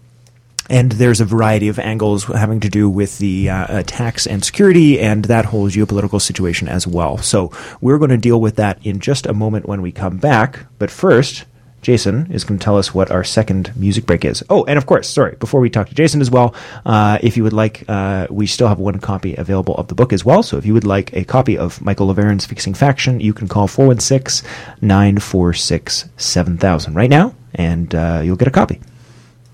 [0.69, 4.99] and there's a variety of angles having to do with the uh, attacks and security
[4.99, 7.17] and that whole geopolitical situation as well.
[7.17, 7.51] So
[7.81, 10.65] we're going to deal with that in just a moment when we come back.
[10.79, 11.43] But first,
[11.83, 14.43] Jason is going to tell us what our second music break is.
[14.49, 16.55] Oh, and of course, sorry, before we talk to Jason as well,
[16.85, 20.13] uh, if you would like, uh, we still have one copy available of the book
[20.13, 20.41] as well.
[20.41, 23.67] So if you would like a copy of Michael Lavergne's Fixing Faction, you can call
[23.67, 24.49] 416
[24.81, 28.79] 946 7000 right now, and uh, you'll get a copy.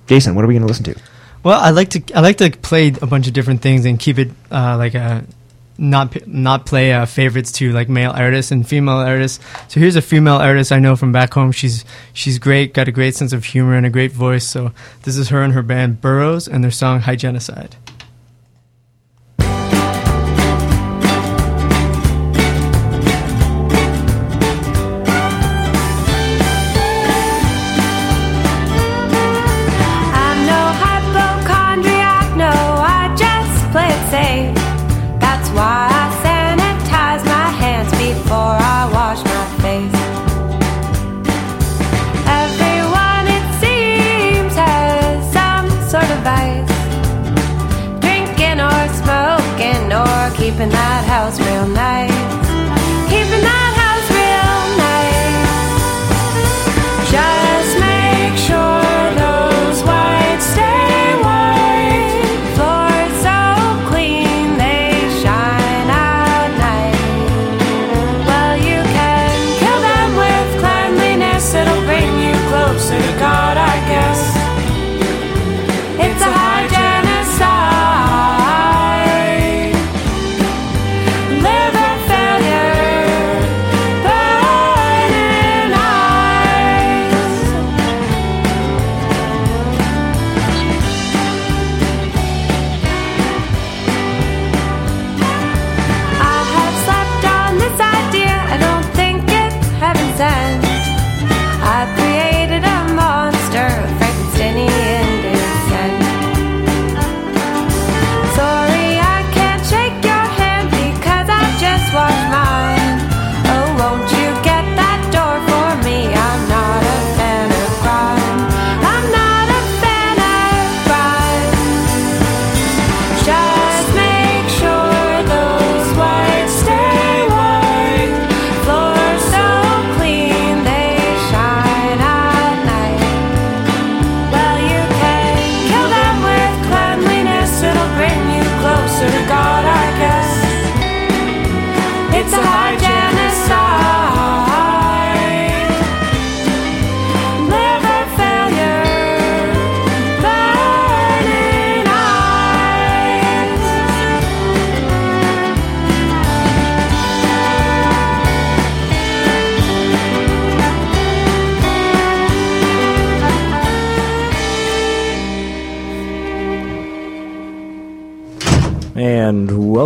[0.07, 0.95] Jason, what are we going to listen to?
[1.43, 4.19] Well, I like to I like to play a bunch of different things and keep
[4.19, 5.23] it uh, like a
[5.79, 9.43] not not play uh, favorites to like male artists and female artists.
[9.67, 11.51] So here's a female artist I know from back home.
[11.51, 14.45] She's she's great, got a great sense of humor and a great voice.
[14.45, 14.71] So
[15.03, 17.73] this is her and her band Burroughs and their song Hygienocide.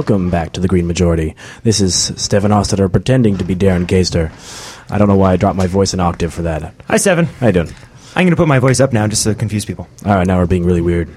[0.04, 1.34] Welcome back to the Green Majority.
[1.64, 4.34] This is Stefan Ostetter pretending to be Darren Geister.
[4.92, 6.74] I don't know why I dropped my voice an octave for that.
[6.90, 7.24] Hi, Seven.
[7.24, 7.70] How you doing?
[8.14, 9.88] I'm going to put my voice up now just to confuse people.
[10.06, 11.08] All right, now we're being really weird.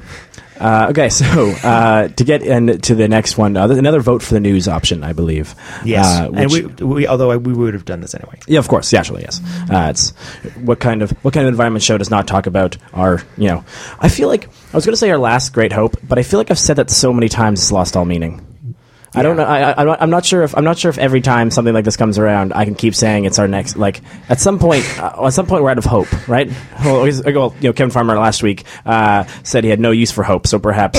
[0.61, 1.25] Uh, okay, so
[1.65, 5.13] uh, to get into the next one, uh, another vote for the news option, I
[5.13, 5.57] believe.
[5.85, 8.39] Yes, Uh, and we, we although I, we would have done this anyway.
[8.47, 8.93] Yeah, of course.
[8.93, 9.41] Yeah, actually, yes.
[9.69, 10.11] Uh, it's
[10.61, 13.65] what kind of what kind of environment show does not talk about our you know.
[13.99, 16.39] I feel like I was going to say our last great hope, but I feel
[16.39, 18.46] like I've said that so many times it's lost all meaning.
[19.17, 19.45] I don't know.
[19.45, 21.97] I, I, I'm not- sure if I'm not sure if every time something like this
[21.97, 23.77] comes around, I can keep saying it's our next.
[23.77, 26.51] Like at some point, uh, at some point, we're out of hope, right?
[26.85, 30.11] Well, he's- well, you know, Kevin Farmer last week uh, said he had no use
[30.13, 30.99] for hope, so perhaps,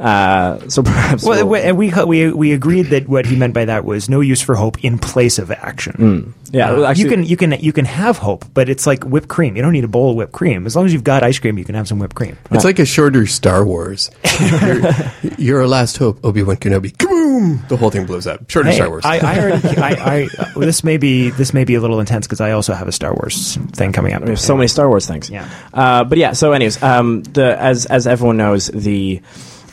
[0.00, 1.22] uh, so perhaps.
[1.24, 4.08] Well, we'll- we- and we we we agreed that what he meant by that was
[4.08, 6.34] no use for hope in place of action.
[6.52, 9.04] Yeah, Uh, well, actually- you can you can you can have hope, but it's like
[9.04, 9.56] whipped cream.
[9.56, 10.66] You don't need a bowl of whipped cream.
[10.66, 12.36] As long as you've got ice cream, you can have some whipped cream.
[12.50, 14.10] It's like a shorter Star Wars.
[14.40, 14.90] you're,
[15.38, 16.92] you're our last hope, Obi Wan Kenobi.
[16.96, 17.66] Kaboom!
[17.68, 18.50] The whole thing blows up.
[18.50, 19.04] Shorter Hey, Star Wars.
[19.04, 22.26] I, I already, I, I, uh, this may be this may be a little intense
[22.26, 24.22] because I also have a Star Wars thing coming up.
[24.22, 25.30] We have so many Star Wars things.
[25.30, 25.48] Yeah.
[25.72, 26.32] Uh, but yeah.
[26.32, 29.22] So, anyways, um, the as as everyone knows, the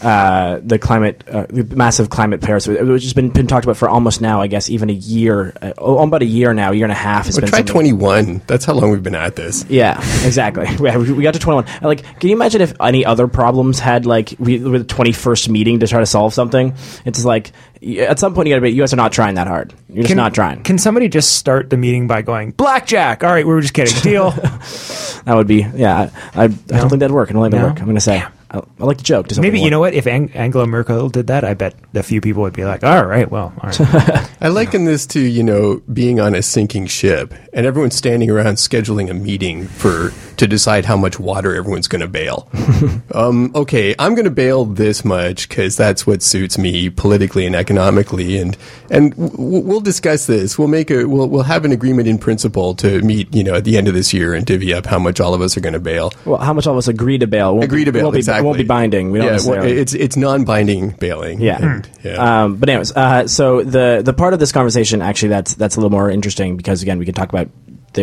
[0.01, 3.89] uh, the climate, uh, the massive climate Paris, which has been been talked about for
[3.89, 6.85] almost now, I guess, even a year, uh, oh, about a year now, a year
[6.85, 7.25] and a half.
[7.25, 8.41] Has Well, been try something- 21.
[8.47, 9.65] That's how long we've been at this.
[9.69, 10.67] Yeah, exactly.
[10.79, 11.65] we we got to 21.
[11.81, 15.79] Like, can you imagine if any other problems had, like, we were the 21st meeting
[15.79, 16.75] to try to solve something?
[17.05, 17.51] It's like,
[17.99, 19.73] at some point, you gotta be, you guys are not trying that hard.
[19.89, 20.63] You're just not trying.
[20.63, 23.23] Can somebody just start the meeting by going blackjack?
[23.23, 23.95] All right, we were just kidding.
[24.01, 24.31] Deal.
[25.25, 27.29] that would be, yeah, I, I, I don't think that'd work.
[27.29, 27.67] I don't that'd No?
[27.67, 27.79] work.
[27.79, 28.23] I'm gonna say.
[28.49, 29.27] I, I like the joke.
[29.27, 29.93] Just Maybe you know what?
[29.93, 33.05] If Ang- Angela Merkel did that, I bet a few people would be like, "All
[33.05, 37.33] right, well, all right." I liken this to, you know, being on a sinking ship
[37.53, 42.01] and everyone's standing around scheduling a meeting for to decide how much water everyone's going
[42.01, 42.49] to bail.
[43.13, 47.55] um, okay, I'm going to bail this much because that's what suits me politically and
[47.55, 48.57] economically, and
[48.89, 50.57] and w- w- we'll discuss this.
[50.57, 53.63] We'll make a we'll we'll have an agreement in principle to meet, you know, at
[53.63, 55.73] the end of this year and divvy up how much all of us are going
[55.73, 56.11] to bail.
[56.25, 57.53] Well, how much all of us agree to bail?
[57.53, 58.45] Won't Agree be, to bail, won't be, exactly.
[58.45, 59.11] Won't be binding.
[59.11, 61.41] We don't yeah, well, it's it's non-binding bailing.
[61.41, 61.57] Yeah.
[61.61, 62.43] and- yeah.
[62.43, 65.79] Um, but anyways, uh, so the the part of this conversation actually that's that's a
[65.79, 67.49] little more interesting because again we can talk about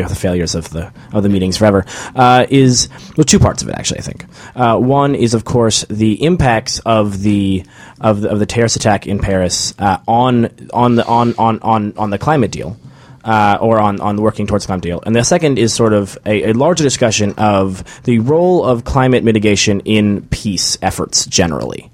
[0.02, 1.84] the, failures of the of the meetings forever
[2.14, 5.84] uh, is well two parts of it actually I think uh, one is of course
[5.88, 7.64] the impacts of the
[8.00, 11.94] of the, of the terrorist attack in Paris uh, on on the on on on
[11.96, 12.76] on the climate deal.
[13.24, 15.02] Uh, or on, on working towards the climate deal.
[15.06, 19.24] And the second is sort of a, a larger discussion of the role of climate
[19.24, 21.90] mitigation in peace efforts generally.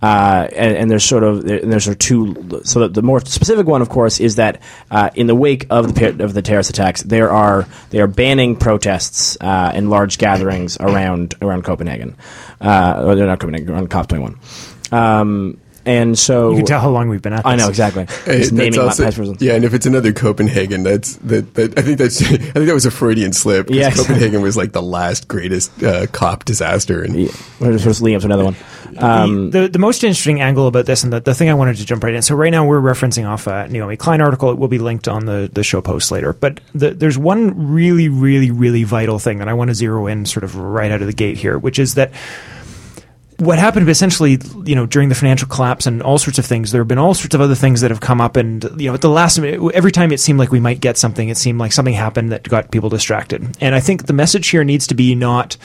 [0.00, 2.60] Uh, and, and there's sort of there's sort of two.
[2.62, 4.62] So the, more specific one, of course, is that
[4.92, 8.54] uh, in the wake of the of the terrorist attacks, there are they are banning
[8.54, 12.16] protests uh, and large gatherings around around Copenhagen.
[12.60, 14.92] Uh, or they're not Copenhagen, around COP21.
[14.92, 17.38] Um, and so you can tell how long we've been at.
[17.44, 17.46] This.
[17.46, 18.04] I know exactly.
[18.06, 19.40] Just that's naming also- past persons.
[19.42, 21.78] yeah, and if it's another Copenhagen, that's that, that.
[21.78, 22.20] I think that's.
[22.22, 23.66] I think that was a Freudian slip.
[23.68, 24.14] 'cause Yeah, exactly.
[24.14, 27.28] Copenhagen was like the last greatest uh, cop disaster, and Yeah,
[27.60, 28.56] we're just, we're just leading up to another one.
[28.98, 31.76] Um, the, the the most interesting angle about this, and the, the thing I wanted
[31.76, 32.22] to jump right in.
[32.22, 34.50] So right now we're referencing off a Naomi Klein article.
[34.50, 36.32] It will be linked on the the show post later.
[36.32, 40.26] But the, there's one really, really, really vital thing that I want to zero in
[40.26, 42.10] sort of right out of the gate here, which is that
[43.38, 46.80] what happened essentially, you know, during the financial collapse and all sorts of things, there
[46.80, 48.36] have been all sorts of other things that have come up.
[48.36, 51.28] And, you know, at the last every time it seemed like we might get something,
[51.28, 53.56] it seemed like something happened that got people distracted.
[53.60, 55.56] And I think the message here needs to be not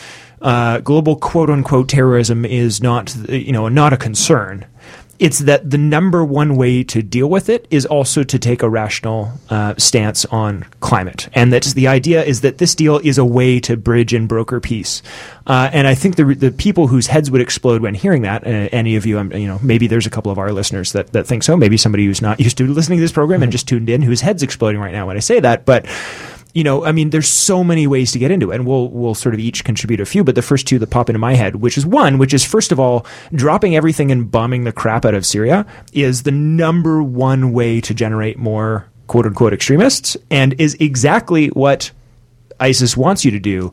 [0.41, 4.65] uh, global quote unquote terrorism is not, you know, not a concern.
[5.23, 8.69] It's that the number one way to deal with it is also to take a
[8.69, 13.23] rational uh, stance on climate, and that the idea is that this deal is a
[13.23, 15.01] way to bridge and broker peace.
[15.47, 18.67] Uh, and I think the the people whose heads would explode when hearing that, uh,
[18.73, 21.25] any of you, um, you know, maybe there's a couple of our listeners that that
[21.25, 21.55] think so.
[21.55, 24.19] Maybe somebody who's not used to listening to this program and just tuned in, whose
[24.19, 25.85] head's exploding right now when I say that, but
[26.53, 29.15] you know, I mean, there's so many ways to get into it, and we'll we'll
[29.15, 30.23] sort of each contribute a few.
[30.23, 32.71] But the first two that pop into my head, which is one, which is first
[32.71, 37.53] of all, dropping everything and bombing the crap out of Syria, is the number one
[37.53, 41.91] way to generate more quote unquote extremists, and is exactly what
[42.59, 43.71] ISIS wants you to do.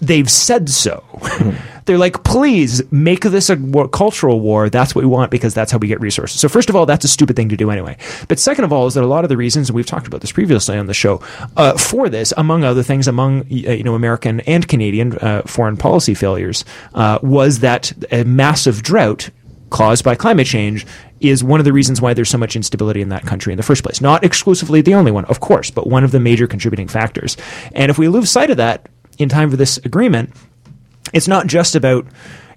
[0.00, 1.04] They've said so.
[1.12, 1.50] Hmm.
[1.90, 4.70] They're like, please make this a war, cultural war.
[4.70, 6.40] That's what we want because that's how we get resources.
[6.40, 7.96] So first of all, that's a stupid thing to do anyway.
[8.28, 10.20] But second of all, is that a lot of the reasons, and we've talked about
[10.20, 11.20] this previously on the show,
[11.56, 15.76] uh, for this, among other things, among uh, you know American and Canadian uh, foreign
[15.76, 16.64] policy failures,
[16.94, 19.30] uh, was that a massive drought
[19.70, 20.86] caused by climate change
[21.18, 23.64] is one of the reasons why there's so much instability in that country in the
[23.64, 24.00] first place.
[24.00, 27.36] Not exclusively the only one, of course, but one of the major contributing factors.
[27.72, 28.88] And if we lose sight of that
[29.18, 30.30] in time for this agreement,
[31.12, 32.06] it's not just about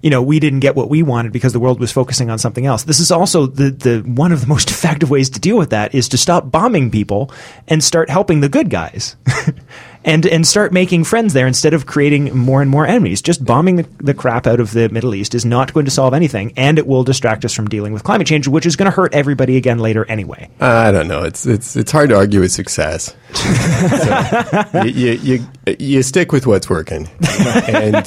[0.04, 2.66] you know, we didn't get what we wanted because the world was focusing on something
[2.66, 2.82] else.
[2.82, 5.94] This is also the, the one of the most effective ways to deal with that
[5.94, 7.32] is to stop bombing people
[7.68, 9.16] and start helping the good guys.
[10.04, 13.22] and and start making friends there instead of creating more and more enemies.
[13.22, 16.12] Just bombing the, the crap out of the Middle East is not going to solve
[16.12, 18.94] anything, and it will distract us from dealing with climate change, which is going to
[18.94, 20.50] hurt everybody again later anyway.
[20.60, 21.22] I don't know.
[21.22, 23.16] It's it's it's hard to argue with success.
[24.74, 27.08] So, you, you you you stick with what's working,
[27.68, 28.06] and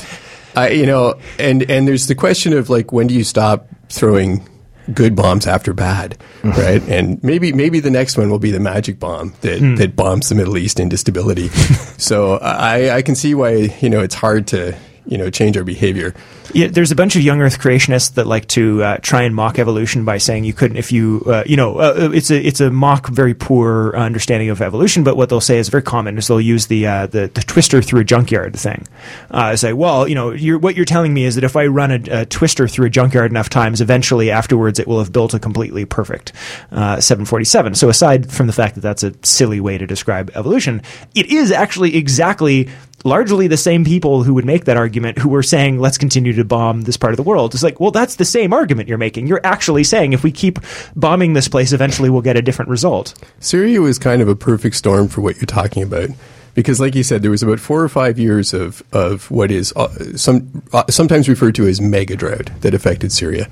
[0.57, 4.47] I you know, and and there's the question of like when do you stop throwing
[4.93, 6.59] good bombs after bad, mm-hmm.
[6.59, 6.81] right?
[6.89, 9.75] And maybe maybe the next one will be the magic bomb that hmm.
[9.75, 11.47] that bombs the Middle East into stability.
[11.97, 14.75] so I I can see why you know it's hard to
[15.07, 16.13] you know change our behavior.
[16.53, 19.59] Yeah, there's a bunch of young Earth creationists that like to uh, try and mock
[19.59, 22.69] evolution by saying you couldn't if you uh, you know uh, it's a it's a
[22.71, 25.03] mock very poor understanding of evolution.
[25.03, 27.81] But what they'll say is very common is they'll use the uh, the, the twister
[27.81, 28.87] through a junkyard thing.
[29.31, 31.91] Uh, say, well, you know, you're, what you're telling me is that if I run
[31.91, 35.39] a, a twister through a junkyard enough times, eventually afterwards it will have built a
[35.39, 36.33] completely perfect
[36.71, 37.75] uh, 747.
[37.75, 40.81] So aside from the fact that that's a silly way to describe evolution,
[41.15, 42.69] it is actually exactly
[43.03, 46.43] largely the same people who would make that argument who were saying let's continue to
[46.43, 47.53] bomb this part of the world.
[47.53, 49.27] It's like, well, that's the same argument you're making.
[49.27, 50.59] You're actually saying if we keep
[50.95, 53.13] bombing this place, eventually we'll get a different result.
[53.39, 56.09] Syria was kind of a perfect storm for what you're talking about.
[56.53, 59.71] Because, like you said, there was about four or five years of, of what is
[59.75, 63.47] uh, some, uh, sometimes referred to as mega drought that affected Syria,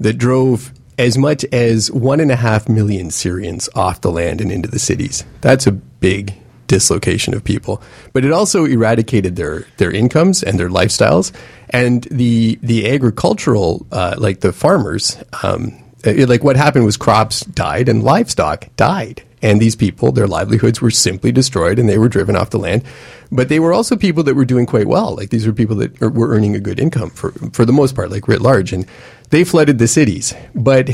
[0.00, 4.50] that drove as much as one and a half million Syrians off the land and
[4.50, 5.24] into the cities.
[5.40, 6.34] That's a big
[6.68, 7.82] dislocation of people.
[8.12, 11.32] But it also eradicated their, their incomes and their lifestyles.
[11.70, 15.72] And the, the agricultural, uh, like the farmers, um,
[16.04, 19.22] it- like what happened was crops died and livestock died.
[19.40, 22.82] And these people, their livelihoods were simply destroyed and they were driven off the land.
[23.30, 25.14] But they were also people that were doing quite well.
[25.14, 27.94] Like these were people that er- were earning a good income for, for the most
[27.94, 28.72] part, like writ large.
[28.72, 28.84] And
[29.30, 30.34] they flooded the cities.
[30.56, 30.90] But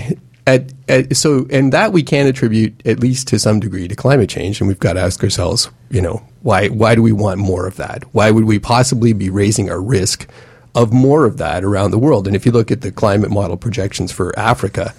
[0.47, 4.29] at, at, so, and that we can attribute at least to some degree to climate
[4.29, 4.61] change.
[4.61, 7.77] And we've got to ask ourselves, you know, why, why do we want more of
[7.77, 8.05] that?
[8.13, 10.29] Why would we possibly be raising our risk
[10.75, 12.27] of more of that around the world?
[12.27, 14.95] And if you look at the climate model projections for Africa,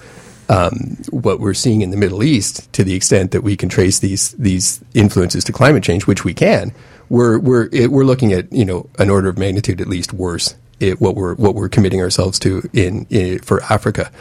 [0.50, 4.00] um, what we're seeing in the Middle East, to the extent that we can trace
[4.00, 6.72] these these influences to climate change, which we can,
[7.10, 10.56] we're we're it, we're looking at you know an order of magnitude at least worse
[10.80, 14.12] it, what we're what we're committing ourselves to in, in for Africa.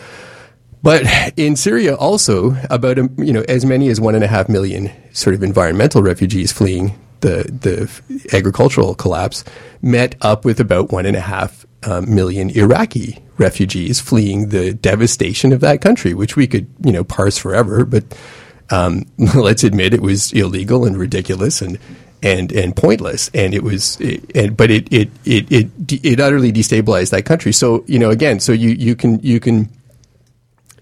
[0.85, 1.07] But
[1.39, 4.93] in Syria, also about um, you know as many as one and a half million
[5.14, 9.45] sort of environmental refugees fleeing the the agricultural collapse
[9.80, 15.55] met up with about one and a half um, million Iraqi refugees fleeing the devastation
[15.55, 17.87] of that country, which we could you know parse forever.
[17.87, 18.05] But
[18.68, 21.78] um, let's admit it was illegal and ridiculous and
[22.22, 23.30] and and pointless.
[23.32, 25.70] And it was, it, and but it it it it
[26.05, 27.53] it utterly destabilized that country.
[27.53, 29.70] So you know again, so you you can you can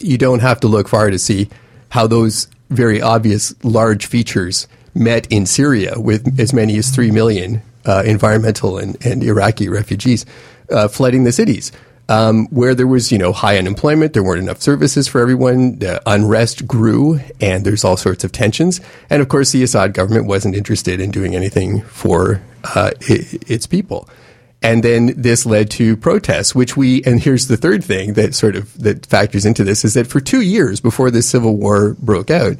[0.02, 1.48] you don't have to look far to see
[1.90, 7.62] how those very obvious large features met in Syria with as many as 3 million
[7.84, 10.24] uh, environmental and, and Iraqi refugees
[10.70, 11.72] uh, flooding the cities.
[12.08, 15.78] Um, where there was, you know, high unemployment, there weren't enough services for everyone.
[15.78, 18.80] The unrest grew, and there's all sorts of tensions.
[19.08, 22.42] And of course, the Assad government wasn't interested in doing anything for
[22.74, 24.08] uh, its people.
[24.62, 28.54] And then this led to protests, which we, and here's the third thing that sort
[28.54, 32.30] of, that factors into this is that for two years before the civil war broke
[32.30, 32.56] out,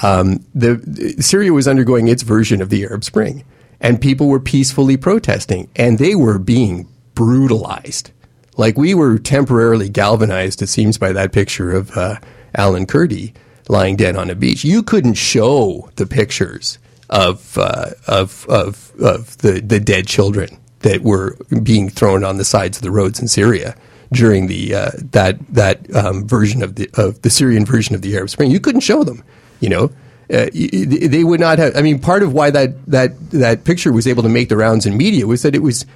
[0.00, 3.44] um, the, Syria was undergoing its version of the Arab Spring.
[3.80, 8.10] And people were peacefully protesting, and they were being brutalized.
[8.56, 12.16] Like we were temporarily galvanized, it seems, by that picture of uh,
[12.56, 13.32] Alan Kurdi
[13.68, 14.64] lying dead on a beach.
[14.64, 16.78] You couldn't show the pictures
[17.08, 22.44] of uh, of of of the the dead children that were being thrown on the
[22.44, 23.76] sides of the roads in Syria
[24.12, 28.16] during the uh, that that um, version of the of the Syrian version of the
[28.16, 28.50] Arab Spring.
[28.50, 29.22] You couldn't show them,
[29.60, 29.90] you know.
[30.30, 31.74] Uh, they would not have.
[31.74, 34.84] I mean, part of why that that that picture was able to make the rounds
[34.84, 35.86] in media was that it was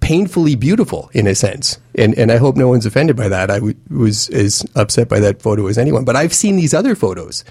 [0.00, 1.78] painfully beautiful in a sense.
[1.94, 3.50] And and I hope no one's offended by that.
[3.50, 6.04] I w- was as upset by that photo as anyone.
[6.04, 7.44] But I've seen these other photos,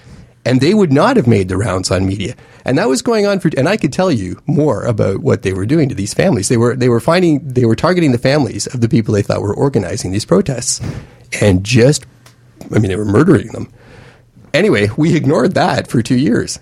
[0.48, 2.34] and they would not have made the rounds on media.
[2.64, 3.50] And that was going on for.
[3.58, 6.48] And I could tell you more about what they were doing to these families.
[6.48, 9.42] They were they were finding they were targeting the families of the people they thought
[9.42, 10.80] were organizing these protests,
[11.42, 12.06] and just,
[12.74, 13.70] I mean, they were murdering them.
[14.54, 16.58] Anyway, we ignored that for two years.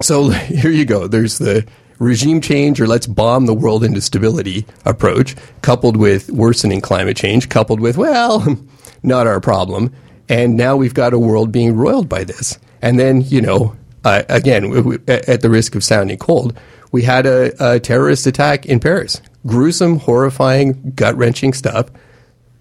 [0.00, 1.08] So here you go.
[1.08, 1.66] There's the
[1.98, 7.48] regime change or let's bomb the world into stability approach, coupled with worsening climate change,
[7.48, 8.58] coupled with, well,
[9.02, 9.92] not our problem.
[10.28, 12.58] And now we've got a world being roiled by this.
[12.82, 16.58] And then, you know, uh, again, w- w- at the risk of sounding cold,
[16.90, 19.22] we had a, a terrorist attack in Paris.
[19.46, 21.86] Gruesome, horrifying, gut wrenching stuff.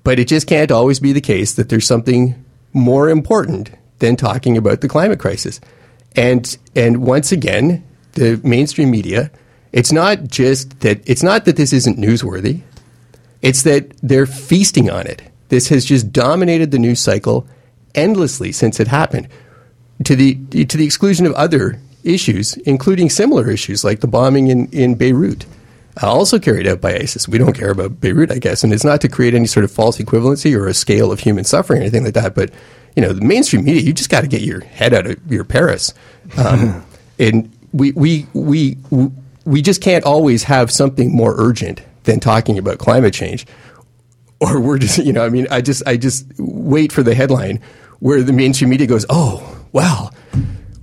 [0.04, 2.44] But it just can't always be the case that there's something
[2.74, 5.60] more important than talking about the climate crisis.
[6.16, 9.32] And and once again, the mainstream media,
[9.72, 12.62] it's not just that it's not that this isn't newsworthy.
[13.42, 15.22] It's that they're feasting on it.
[15.50, 17.48] This has just dominated the news cycle
[17.96, 19.28] endlessly since it happened,
[20.04, 20.36] to the
[20.66, 25.46] to the exclusion of other issues, including similar issues like the bombing in, in Beirut,
[26.02, 27.28] uh, also carried out by ISIS.
[27.28, 29.72] We don't care about Beirut, I guess, and it's not to create any sort of
[29.72, 32.36] false equivalency or a scale of human suffering or anything like that.
[32.36, 32.52] But
[32.96, 35.44] you know, the mainstream media, you just got to get your head out of your
[35.44, 35.94] Paris,
[36.38, 36.86] um,
[37.20, 38.78] and we we we
[39.46, 43.46] we just can't always have something more urgent than talking about climate change
[44.42, 47.60] or we're just you know i mean i just i just wait for the headline
[48.00, 50.14] where the mainstream media goes oh well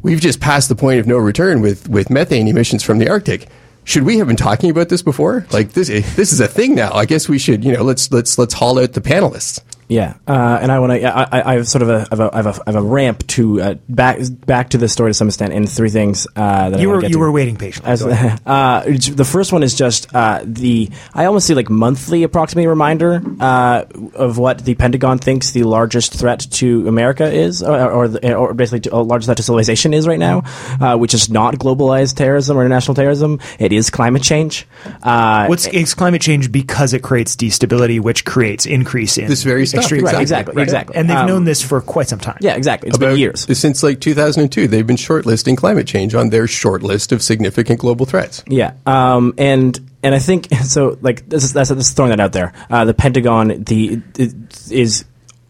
[0.02, 3.48] we've just passed the point of no return with with methane emissions from the arctic.
[3.84, 5.46] Should we have been talking about this before?
[5.50, 6.92] Like this this is a thing now.
[6.92, 10.58] I guess we should you know let's let's let's haul out the panelists Yeah, uh,
[10.60, 11.02] and I want to.
[11.02, 12.76] I, I, I have sort of a, I have a, I have a, I have
[12.76, 16.26] a ramp to uh, back back to the story to some extent, in three things
[16.36, 17.20] uh, that You wanna were get you to.
[17.20, 17.90] were waiting patiently.
[17.90, 18.02] As,
[18.46, 23.22] uh, the first one is just uh, the I almost see like monthly approximately reminder
[23.40, 23.84] uh,
[24.14, 28.52] of what the Pentagon thinks the largest threat to America is, or, or, the, or
[28.52, 30.42] basically to, largest threat to civilization is right now,
[30.80, 33.40] uh, which is not globalized terrorism or international terrorism.
[33.58, 34.66] It is climate change.
[35.02, 39.66] Uh, What's it's climate change because it creates destability, which creates increase in This very
[39.82, 40.16] stuff, extreme exactly.
[40.16, 40.62] Right, exactly, Right.
[40.62, 40.96] exactly.
[40.96, 42.38] And they've Um, known this for quite some time.
[42.40, 42.88] Yeah, exactly.
[42.88, 43.46] It's been years.
[43.58, 48.06] since like 2002 they've been shortlisting climate change on their short list of significant global
[48.06, 50.96] threats Yeah, um, and and I think so.
[51.02, 52.52] Like this is that's just throwing that out there.
[52.70, 54.32] Uh, the Pentagon the it
[54.70, 55.04] is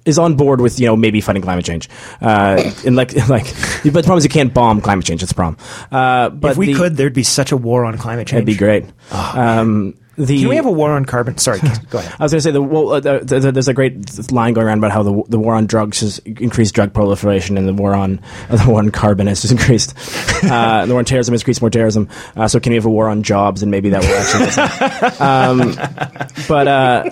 [0.05, 1.87] is on board with you know maybe fighting climate change.
[2.23, 3.45] Uh, and like like,
[3.85, 5.23] but the problem is you can't bomb climate change.
[5.23, 5.59] It's a problem.
[5.93, 8.45] Uh, but if we the- could, there'd be such a war on climate change.
[8.45, 8.85] that'd be great.
[9.13, 11.39] um, the, Can we have a war on carbon?
[11.39, 12.15] Sorry, go ahead.
[12.19, 14.67] I was going to say the, well, uh, the, the, there's a great line going
[14.67, 17.95] around about how the, the war on drugs has increased drug proliferation, and the war
[17.95, 19.95] on uh, the war on carbon has increased.
[20.39, 22.09] Uh, the war on terrorism has increased more terrorism.
[22.37, 25.19] Uh, so can we have a war on jobs, and maybe that will actually.
[25.19, 25.75] um,
[26.47, 27.11] but uh,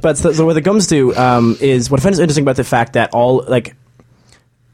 [0.00, 2.56] but so, so what it comes to um, is what I find is interesting about
[2.56, 3.74] the fact that all like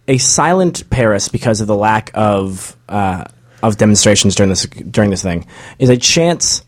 [0.08, 3.24] a silent Paris because of the lack of uh,
[3.62, 5.46] of demonstrations during this during this thing
[5.78, 6.64] is a chance,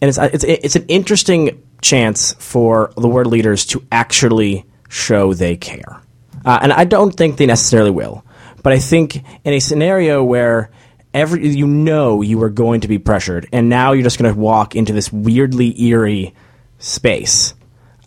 [0.00, 5.56] and it's it's it's an interesting chance for the world leaders to actually show they
[5.56, 6.00] care,
[6.44, 8.24] uh, and I don't think they necessarily will,
[8.62, 10.70] but I think in a scenario where
[11.14, 14.38] every you know you are going to be pressured, and now you're just going to
[14.38, 16.34] walk into this weirdly eerie
[16.78, 17.54] space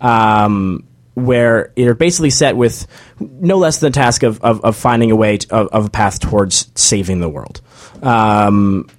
[0.02, 0.84] um,
[1.14, 2.88] where you're basically set with
[3.20, 5.90] no less than the task of, of, of finding a way to, of, of a
[5.90, 7.62] path towards saving the world.
[8.02, 8.90] Um,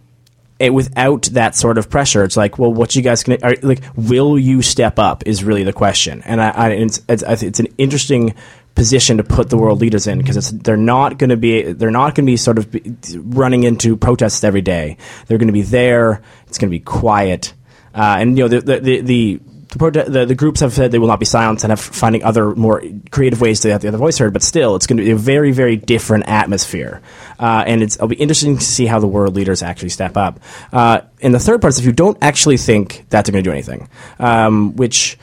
[0.63, 3.83] it, without that sort of pressure, it's like, well, what you guys can are, like?
[3.97, 5.27] Will you step up?
[5.27, 8.35] Is really the question, and I, I it's, it's it's an interesting
[8.77, 12.15] position to put the world leaders in because they're not going to be they're not
[12.15, 14.97] going to be sort of be, running into protests every day.
[15.27, 16.23] They're going to be there.
[16.47, 17.55] It's going to be quiet,
[17.93, 19.01] uh, and you know the the the.
[19.01, 19.41] the
[19.79, 22.55] the, the, the groups have said they will not be silenced and have finding other
[22.55, 25.11] more creative ways to have the other voice heard, but still, it's going to be
[25.11, 27.01] a very, very different atmosphere.
[27.39, 30.41] Uh, and it's, it'll be interesting to see how the world leaders actually step up.
[30.73, 33.49] Uh, and the third part is if you don't actually think that they're going to
[33.49, 35.19] do anything, um, which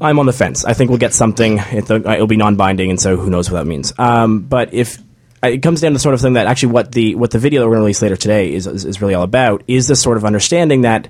[0.00, 0.64] I'm on the fence.
[0.64, 1.58] I think we'll get something.
[1.58, 3.92] It, it'll be non-binding, and so who knows what that means.
[3.98, 4.98] Um, but if
[5.42, 7.60] it comes down to the sort of thing that actually what the what the video
[7.60, 10.02] that we're going to release later today is, is is really all about is this
[10.02, 11.08] sort of understanding that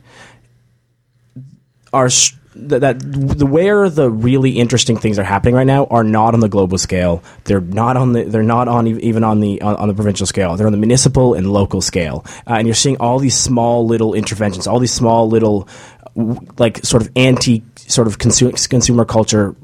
[1.92, 2.08] our
[2.56, 6.40] that, that the where the really interesting things are happening right now are not on
[6.40, 7.22] the global scale.
[7.44, 10.56] They're not on the they're not on even on the on, on the provincial scale.
[10.56, 12.24] They're on the municipal and local scale.
[12.46, 15.68] Uh, and you're seeing all these small little interventions, all these small little
[16.58, 19.56] like sort of anti sort of consu- consumer culture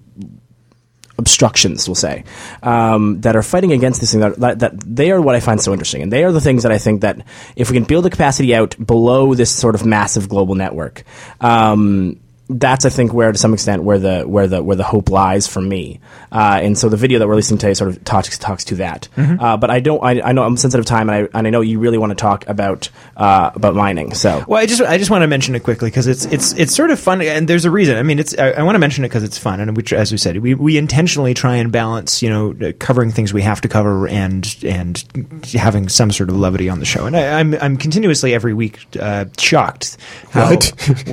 [1.21, 2.25] obstructions, we'll say,
[2.63, 4.21] um, that are fighting against this thing.
[4.21, 6.65] That, that, that they are what I find so interesting, and they are the things
[6.65, 7.25] that I think that
[7.55, 11.05] if we can build the capacity out below this sort of massive global network.
[11.41, 12.19] Um,
[12.51, 15.47] that's I think where to some extent where the where the where the hope lies
[15.47, 16.01] for me,
[16.33, 19.09] uh, and so the video that we're releasing today sort of talks talks to that.
[19.17, 21.61] Uh, but I don't I, I know I'm sensitive time and I and I know
[21.61, 24.15] you really want to talk about uh, about mining.
[24.15, 26.75] So Well, I just I just want to mention it quickly because it's it's it's
[26.75, 27.97] sort of fun, and there's a reason.
[27.97, 30.13] I mean, it's I, I want to mention it because it's fun, and we, as
[30.13, 33.61] we said, we, we intentionally try and balance, you know, uh, covering things we have
[33.61, 35.05] to cover and and
[35.53, 37.07] having some sort of levity on the show.
[37.07, 39.97] And I, I'm I'm continuously every week uh, shocked
[40.31, 40.57] how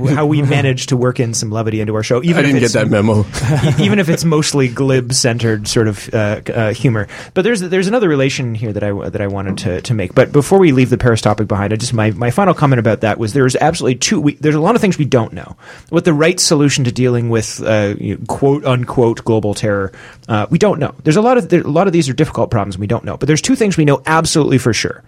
[0.09, 2.23] how we manage to work in in some levity into our show.
[2.23, 3.25] Even I if didn't get that memo.
[3.83, 7.07] even if it's mostly glib centered sort of uh, uh, humor.
[7.33, 10.15] But there's there's another relation here that I that I wanted to, to make.
[10.15, 13.01] But before we leave the Paris topic behind, I just my, my final comment about
[13.01, 14.19] that was there's absolutely two.
[14.19, 15.55] We, there's a lot of things we don't know.
[15.89, 19.91] What the right solution to dealing with uh, you know, quote unquote global terror,
[20.27, 20.95] uh, we don't know.
[21.03, 23.17] There's a lot of there, a lot of these are difficult problems we don't know.
[23.17, 25.03] But there's two things we know absolutely for sure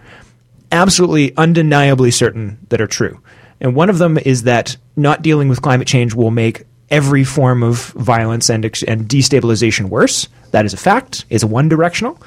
[0.72, 3.20] absolutely undeniably certain that are true.
[3.62, 7.62] And one of them is that not dealing with climate change will make every form
[7.64, 10.28] of violence and, and destabilization worse.
[10.52, 12.20] That is a fact, is one directional.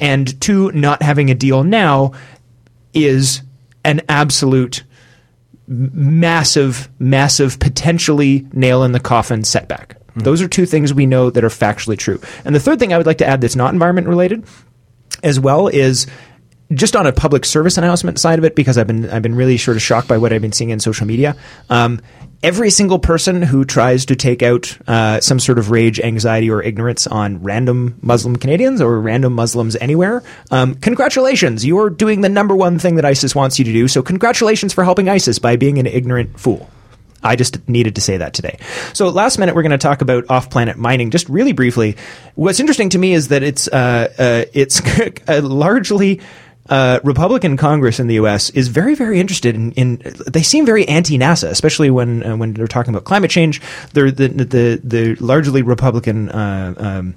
[0.00, 2.12] And two, not having a deal now
[2.92, 3.42] is
[3.84, 4.84] an absolute
[5.66, 9.96] massive, massive, potentially nail in the coffin setback.
[10.12, 10.20] Hmm.
[10.20, 12.20] Those are two things we know that are factually true.
[12.44, 14.44] And the third thing I would like to add that's not environment related
[15.22, 16.06] as well is
[16.74, 19.58] just on a public service announcement side of it because I've been I've been really
[19.58, 21.36] sort of shocked by what I've been seeing in social media.
[21.70, 22.00] Um,
[22.42, 26.62] every single person who tries to take out uh, some sort of rage, anxiety, or
[26.62, 31.64] ignorance on random Muslim Canadians or random Muslims anywhere, um, congratulations!
[31.64, 33.88] You're doing the number one thing that ISIS wants you to do.
[33.88, 36.70] So congratulations for helping ISIS by being an ignorant fool.
[37.22, 38.58] I just needed to say that today.
[38.92, 41.96] So, last minute, we're going to talk about off-planet mining, just really briefly.
[42.34, 44.82] What's interesting to me is that it's uh, uh, it's
[45.28, 46.20] largely
[46.68, 48.50] uh, Republican Congress in the U.S.
[48.50, 49.72] is very, very interested in.
[49.72, 49.96] in
[50.28, 53.60] they seem very anti-NASA, especially when uh, when they're talking about climate change.
[53.92, 56.28] They're the the the largely Republican.
[56.28, 57.16] Uh, um,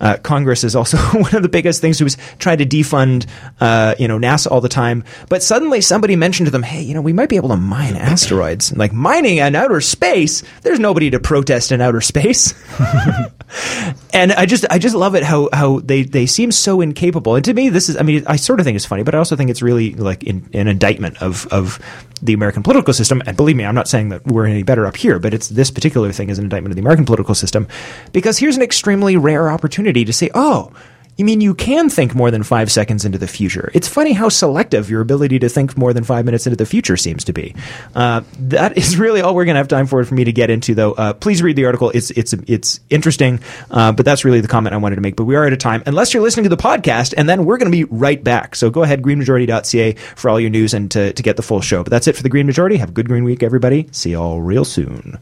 [0.00, 3.26] uh, Congress is also one of the biggest things who was trying to defund,
[3.60, 5.04] uh, you know, NASA all the time.
[5.28, 7.96] But suddenly somebody mentioned to them, hey, you know, we might be able to mine
[7.96, 8.76] asteroids.
[8.76, 12.54] Like mining in outer space, there's nobody to protest in outer space.
[14.12, 17.34] and I just, I just love it how, how they, they seem so incapable.
[17.34, 19.18] And to me, this is, I mean, I sort of think it's funny, but I
[19.18, 21.78] also think it's really like in, an indictment of, of
[22.22, 23.22] the American political system.
[23.26, 25.70] And believe me, I'm not saying that we're any better up here, but it's this
[25.70, 27.66] particular thing is an indictment of the American political system
[28.12, 30.72] because here's an extremely rare opportunity to say, oh,
[31.18, 33.72] you mean you can think more than five seconds into the future?
[33.74, 36.96] It's funny how selective your ability to think more than five minutes into the future
[36.96, 37.56] seems to be.
[37.94, 40.48] Uh, that is really all we're going to have time for for me to get
[40.48, 40.92] into, though.
[40.92, 43.40] Uh, please read the article; it's it's it's interesting.
[43.68, 45.16] Uh, but that's really the comment I wanted to make.
[45.16, 47.58] But we are out of time, unless you're listening to the podcast, and then we're
[47.58, 48.54] going to be right back.
[48.54, 51.82] So go ahead, greenmajority.ca for all your news and to, to get the full show.
[51.82, 52.76] But that's it for the Green Majority.
[52.76, 53.88] Have a good Green Week, everybody.
[53.90, 55.18] See you all real soon.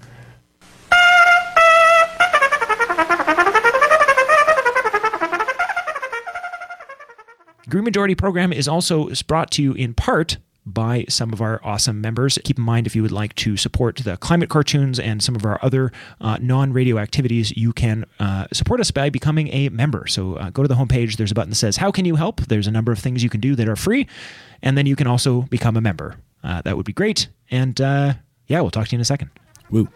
[7.69, 12.01] Green Majority program is also brought to you in part by some of our awesome
[12.01, 12.39] members.
[12.45, 15.45] Keep in mind, if you would like to support the climate cartoons and some of
[15.45, 20.07] our other uh, non radio activities, you can uh, support us by becoming a member.
[20.07, 22.41] So uh, go to the homepage, there's a button that says, How can you help?
[22.43, 24.07] There's a number of things you can do that are free.
[24.63, 26.17] And then you can also become a member.
[26.43, 27.29] Uh, that would be great.
[27.51, 28.15] And uh,
[28.47, 29.31] yeah, we'll talk to you in a second.
[29.71, 29.89] Woo.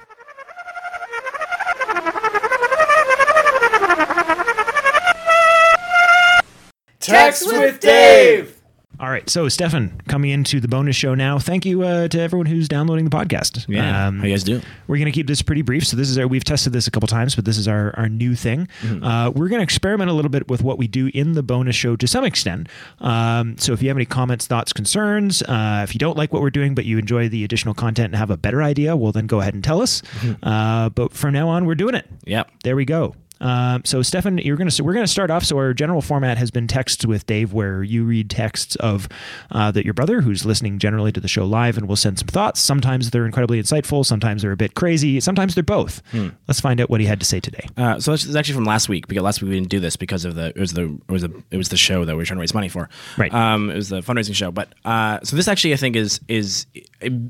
[7.11, 8.57] Text with Dave.
[8.99, 11.39] All right, so Stefan, coming into the bonus show now.
[11.39, 13.65] Thank you uh, to everyone who's downloading the podcast.
[13.67, 14.09] Yeah.
[14.09, 14.61] Um, How you guys doing?
[14.89, 15.87] We're going to keep this pretty brief.
[15.87, 18.11] So this is our, we've tested this a couple times, but this is our, our
[18.11, 18.69] new thing.
[19.03, 21.77] Uh, we're going to experiment a little bit with what we do in the bonus
[21.77, 22.69] show to some extent.
[22.99, 26.43] Um, so if you have any comments, thoughts, concerns, uh, if you don't like what
[26.43, 29.27] we're doing, but you enjoy the additional content and have a better idea, well, then
[29.27, 30.03] go ahead and tell us.
[30.43, 32.07] Uh, but from now on, we're doing it.
[32.27, 32.51] Yep.
[32.65, 33.15] There we go.
[33.41, 35.45] Um, so, Stefan, you're gonna we're gonna start off.
[35.45, 39.09] So, our general format has been texts with Dave, where you read texts of
[39.51, 42.29] uh, that your brother, who's listening generally to the show live, and will send some
[42.29, 42.61] thoughts.
[42.61, 44.05] Sometimes they're incredibly insightful.
[44.05, 45.21] Sometimes they're a bit crazy.
[45.21, 46.03] Sometimes they're both.
[46.49, 47.67] Let's find out what he had to say today.
[47.77, 49.97] Uh, so this is actually from last week because last week we didn't do this
[49.97, 52.19] because of the it was the it was the it was the show that we
[52.19, 52.89] were trying to raise money for.
[53.17, 53.33] Right.
[53.33, 54.51] Um, it was the fundraising show.
[54.51, 56.67] But uh, so this actually I think is is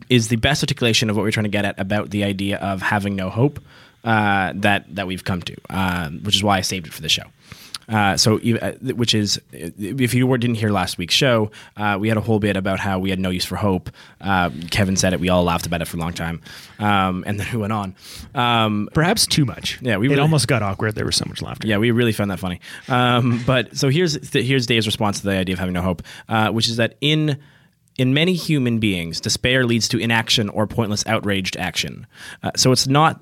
[0.09, 2.83] is the best articulation of what we're trying to get at about the idea of
[2.83, 3.61] having no hope
[4.05, 7.09] uh, that that we've come to, uh, which is why I saved it for the
[7.09, 7.25] show.
[7.89, 12.07] Uh, so, uh, which is, if you were, didn't hear last week's show, uh, we
[12.07, 13.91] had a whole bit about how we had no use for hope.
[14.21, 15.19] Uh, Kevin said it.
[15.19, 16.41] We all laughed about it for a long time,
[16.79, 17.97] um, and then we went on.
[18.33, 19.81] Um, Perhaps too much.
[19.83, 20.95] Yeah, we it really- almost got awkward.
[20.95, 21.67] There was so much laughter.
[21.67, 22.61] yeah, we really found that funny.
[22.87, 26.51] Um, but so here's here's Dave's response to the idea of having no hope, uh,
[26.53, 27.39] which is that in
[28.01, 32.07] in many human beings, despair leads to inaction or pointless outraged action.
[32.43, 33.21] Uh, so it's not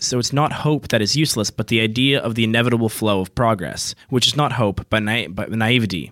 [0.00, 3.32] so it's not hope that is useless, but the idea of the inevitable flow of
[3.36, 6.10] progress, which is not hope, but, na- but naivety,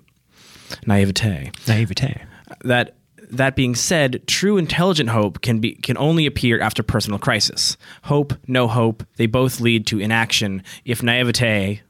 [0.86, 2.22] naivete Naivete.
[2.62, 2.94] that
[3.30, 7.76] that being said, true intelligent hope can be can only appear after personal crisis.
[8.05, 11.82] Hope, no hope, they both lead to inaction if naivete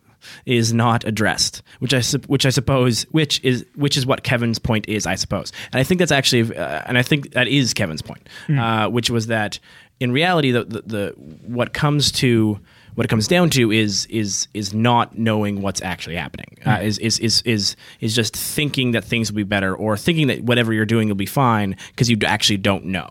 [0.47, 4.89] is not addressed, which I which I suppose which is which is what Kevin's point
[4.89, 8.03] is, I suppose, and I think that's actually, uh, and I think that is Kevin's
[8.03, 9.59] point, uh, which was that
[10.01, 11.15] in reality, the, the the
[11.47, 12.61] what comes to
[12.95, 16.59] what it comes down to is is is not knowing what's actually happening.
[16.67, 20.27] Uh, is, is is is is just thinking that things will be better, or thinking
[20.29, 23.09] that whatever you're doing will be fine because you actually don't know.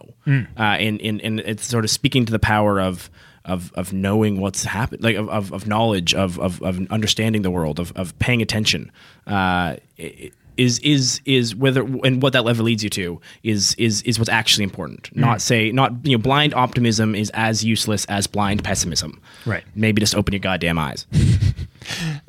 [0.57, 3.09] Uh, and, and and it's sort of speaking to the power of.
[3.47, 7.49] Of, of knowing what's happened, like of, of, of knowledge, of, of, of understanding the
[7.51, 8.91] world, of, of paying attention,
[9.25, 14.01] uh, i- is is is whether and what that level leads you to is is
[14.01, 15.15] is what's actually important.
[15.15, 19.21] Not say not you know blind optimism is as useless as blind pessimism.
[19.45, 19.63] Right.
[19.75, 21.05] Maybe just open your goddamn eyes.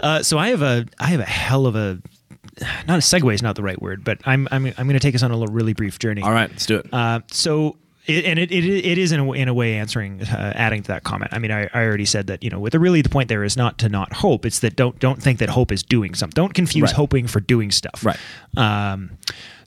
[0.00, 2.00] Uh, so I have a I have a hell of a
[2.86, 5.14] not a segue is not the right word, but I'm I'm I'm going to take
[5.16, 6.22] us on a little really brief journey.
[6.22, 6.86] All right, let's do it.
[6.92, 7.76] Uh, so.
[8.08, 10.82] It, and it, it, it is in a, way- in a way answering, uh, adding
[10.82, 11.32] to that comment.
[11.34, 13.44] I mean, I, I already said that you know, with the, really the point there
[13.44, 14.46] is not to not hope.
[14.46, 16.34] It's that don't don't think that hope is doing something.
[16.34, 16.92] Don't confuse Right.
[16.92, 18.04] hoping for doing stuff.
[18.04, 18.18] Right.
[18.56, 19.18] Um,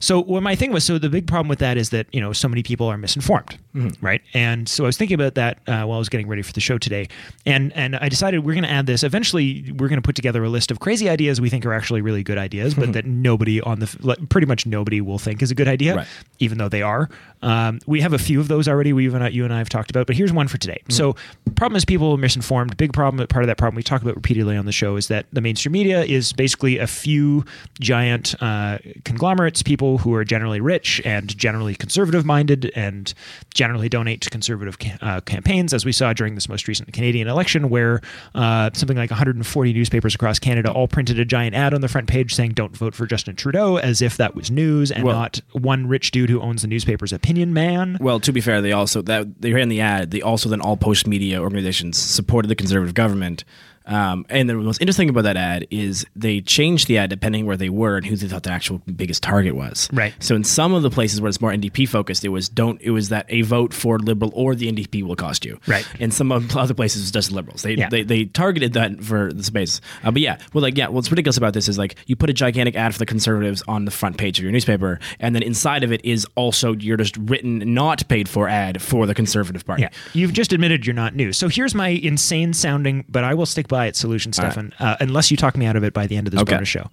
[0.02, 2.32] so what my thing was, so the big problem with that is that you know
[2.32, 4.04] so many people are misinformed, Mm-hmm.
[4.04, 4.20] right?
[4.34, 6.60] And so I was thinking about that uh, while I was getting ready for the
[6.60, 7.08] show today,
[7.46, 9.02] and and I decided we're going to add this.
[9.02, 12.02] Eventually, we're going to put together a list of crazy ideas we think are actually
[12.02, 15.50] really good ideas, but that nobody on the like, pretty much nobody will think is
[15.50, 16.06] a good idea, Right.
[16.40, 17.08] even though they are.
[17.40, 18.92] Um, we have a few of those already.
[18.92, 20.80] We even you and I have talked about, but here's one for today.
[20.90, 21.14] So
[21.56, 22.76] problem is people are misinformed.
[22.76, 23.26] Big problem.
[23.28, 25.72] Part of that problem we talk about repeatedly on the show is that the mainstream
[25.72, 27.44] media is basically a few
[27.80, 33.12] giant uh, conglomerates, people who are generally rich and generally conservative minded and
[33.54, 37.68] generally donate to conservative uh, campaigns, as we saw during this most recent Canadian election,
[37.68, 38.00] where
[38.34, 42.08] uh, something like 140 newspapers across Canada all printed a giant ad on the front
[42.08, 45.40] page saying "Don't vote for Justin Trudeau," as if that was news and Well- not
[45.52, 47.96] one rich dude who owns the newspaper's opinion man.
[48.00, 50.10] Well, to be fair, they also that they ran the ad.
[50.10, 53.44] They also then all post media organizations supported the conservative government.
[53.86, 57.46] Um, and the most interesting thing about that ad is they changed the ad depending
[57.46, 59.88] where they were and who they thought the actual biggest target was.
[59.92, 60.14] Right.
[60.20, 62.80] So in some of the places where it's more NDP focused, it was don't.
[62.80, 65.58] It was that a vote for Liberal or the NDP will cost you.
[65.66, 65.86] Right.
[65.98, 67.62] In some of- other places, it's just Liberals.
[67.62, 67.88] They Yeah.
[67.88, 69.80] they, they targeted that for the space.
[70.04, 72.32] Uh, but yeah, well, like yeah, what's ridiculous about this is like you put a
[72.32, 75.82] gigantic ad for the conservatives on the front page of your newspaper, and then inside
[75.82, 79.82] of it is also your just written, not paid for ad for the conservative party.
[79.82, 81.32] Yeah, you've just admitted you're not new.
[81.32, 84.52] So here's my insane sounding, but I will stick by it solution, All right.
[84.52, 86.54] Stefan, uh, unless you talk me out of it by the end of this Okay.
[86.54, 86.88] bonus show.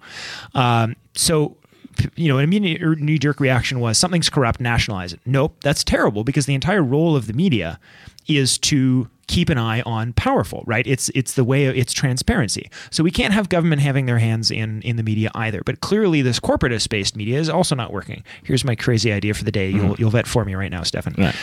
[0.54, 1.56] Um, so,
[2.16, 5.20] you know, an immediate knee jerk reaction was something's corrupt, nationalize it.
[5.26, 7.78] Nope, that's terrible because the entire role of the media
[8.26, 13.04] is to keep an eye on powerful right it's it's the way it's transparency so
[13.04, 16.40] we can't have government having their hands in in the media either but clearly this
[16.40, 19.94] corporatist based media is also not working here's my crazy idea for the day you'll
[20.00, 21.34] you'll vet for me right now stefan Right.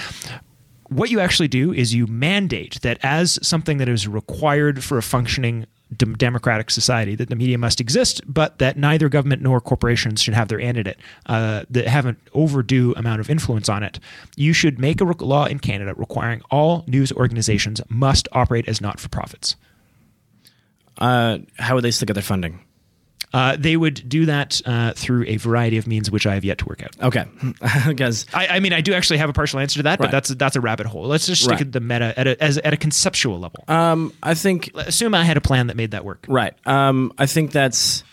[0.89, 5.01] What you actually do is you mandate that as something that is required for a
[5.01, 5.65] functioning
[5.95, 10.49] democratic society that the media must exist but that neither government nor corporations should have
[10.49, 13.97] their hand in it uh, that have an overdue amount of influence on it
[14.35, 19.55] you should make a law in canada requiring all news organizations must operate as not-for-profits
[20.97, 22.59] Uh, how would they still get their funding?
[23.33, 26.57] Uh, they would do that uh, through a variety of means which i have yet
[26.57, 27.25] to work out Okay,
[27.87, 30.29] because I, I mean, I do actually have a partial answer to that, but that's
[30.29, 31.03] that's a rabbit hole.
[31.07, 31.61] Let's just stick Right.
[31.61, 33.63] at the meta at a, as, at a conceptual level.
[33.67, 36.25] um, I think Assume I had a plan that made that work.
[36.27, 36.53] Right.
[36.65, 38.03] Um, I think that's.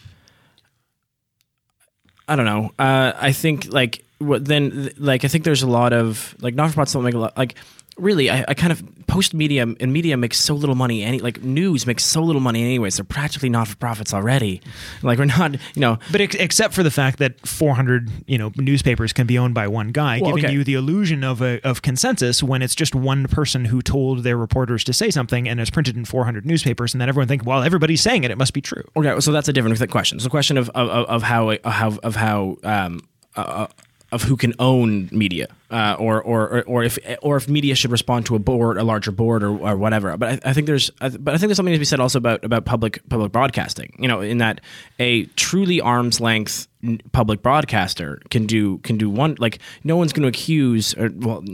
[2.26, 2.70] I don't know.
[2.78, 6.68] Uh, I think like what then like I think there's a lot of like not
[6.70, 7.54] for profits don't make a lot like
[7.96, 11.42] really I, I kind of post media and media makes so little money any like
[11.42, 14.60] news makes so little money anyways they're practically not for profits already
[15.02, 18.50] like we're not you know But ex- except for the fact that 400, you know,
[18.56, 20.54] newspapers can be owned by one guy, Well, giving okay.
[20.54, 24.36] you the illusion of a, of consensus when it's just one person who told their
[24.36, 27.62] reporters to say something and it's printed in 400 newspapers, and then everyone think, well,
[27.62, 28.84] everybody's saying it, it must be true.
[28.96, 30.16] Okay, so that's a different question.
[30.16, 33.00] It's a question of of, of how of how of how um,
[33.36, 33.66] uh,
[34.12, 38.26] of who can own media, uh, or, or or if or if media should respond
[38.26, 40.16] to a board, a larger board, or, or whatever.
[40.16, 42.44] But I, I think there's, but I think there's something to be said also about
[42.44, 43.96] about public public broadcasting.
[43.98, 44.60] You know, in that
[45.00, 46.68] a truly arm's length
[47.12, 51.44] public broadcaster can do can do one like no one's going to accuse or well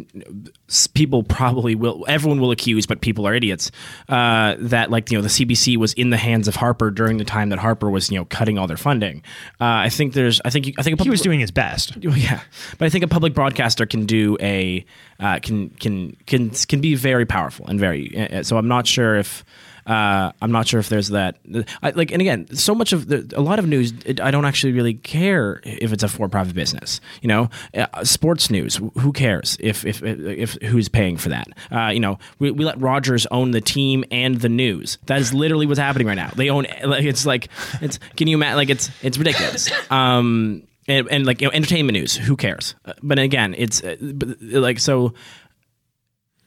[0.95, 3.70] people probably will everyone will accuse but people are idiots
[4.09, 7.24] uh, that like you know the CBC was in the hands of Harper during the
[7.24, 9.22] time that Harper was you know cutting all their funding
[9.61, 11.97] uh, I think there's I think I think a He was doing his best.
[12.01, 12.41] yeah,
[12.78, 14.85] but I think a public broadcaster can do a
[15.18, 18.16] uh, can can can can be very powerful and very.
[18.16, 19.45] Uh, so I'm not sure if
[19.87, 21.39] Uh, I'm not sure if there's that.
[21.83, 24.45] I, like, and again, so much of the, a lot of news, it, I don't
[24.45, 27.01] actually really care if it's a for-profit business.
[27.22, 31.49] You know, uh, sports news, who cares if if if, who's paying for that?
[31.70, 34.99] Uh, you know, we, we let Rogers own the team and the news.
[35.07, 36.31] That is literally what's happening right now.
[36.35, 37.49] They own like it's like
[37.81, 39.70] it's can you imagine like it's it's ridiculous.
[39.91, 42.74] Um, and, and like you know, entertainment news, who cares?
[42.85, 43.97] Uh, But again, it's uh,
[44.41, 45.14] like so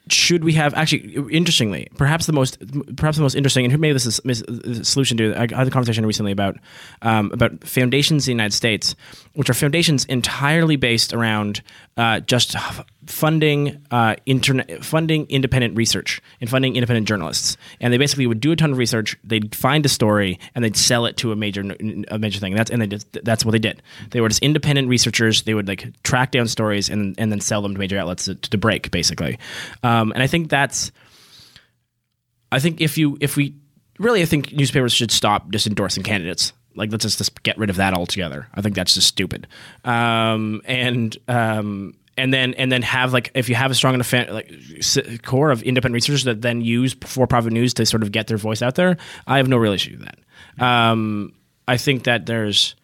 [0.09, 2.57] should we have actually interestingly perhaps the most
[2.97, 5.67] perhaps the most interesting and who maybe this is mis- the solution to I had
[5.67, 6.57] a conversation recently about
[7.01, 8.95] um, about foundations in the United States
[9.33, 11.61] which are foundations entirely based around
[11.95, 12.55] uh, just
[13.07, 17.57] funding uh, internet funding independent research and funding independent journalists.
[17.79, 20.77] And they basically would do a ton of research they'd find a story and they'd
[20.77, 21.61] sell it to a major
[22.09, 22.53] a major thing.
[22.53, 23.81] And that's and they just, that's what they did.
[24.11, 27.61] They were just independent researchers they would like track down stories and and then sell
[27.61, 29.37] them to major outlets to, to break basically.
[29.83, 30.91] um, and I think that's
[32.51, 33.55] I think if you if we
[33.99, 36.53] really I think newspapers should stop just endorsing candidates.
[36.75, 38.47] Like let's just, just get rid of that altogether.
[38.53, 39.47] I think that's just stupid.
[39.83, 44.07] Um, and um, and then and then have like if you have a strong enough
[44.07, 44.51] fan, like
[45.23, 48.37] core of independent researchers that then use for profit news to sort of get their
[48.37, 50.63] voice out there, I have no real issue with that.
[50.63, 51.33] Um,
[51.67, 52.75] I think that there's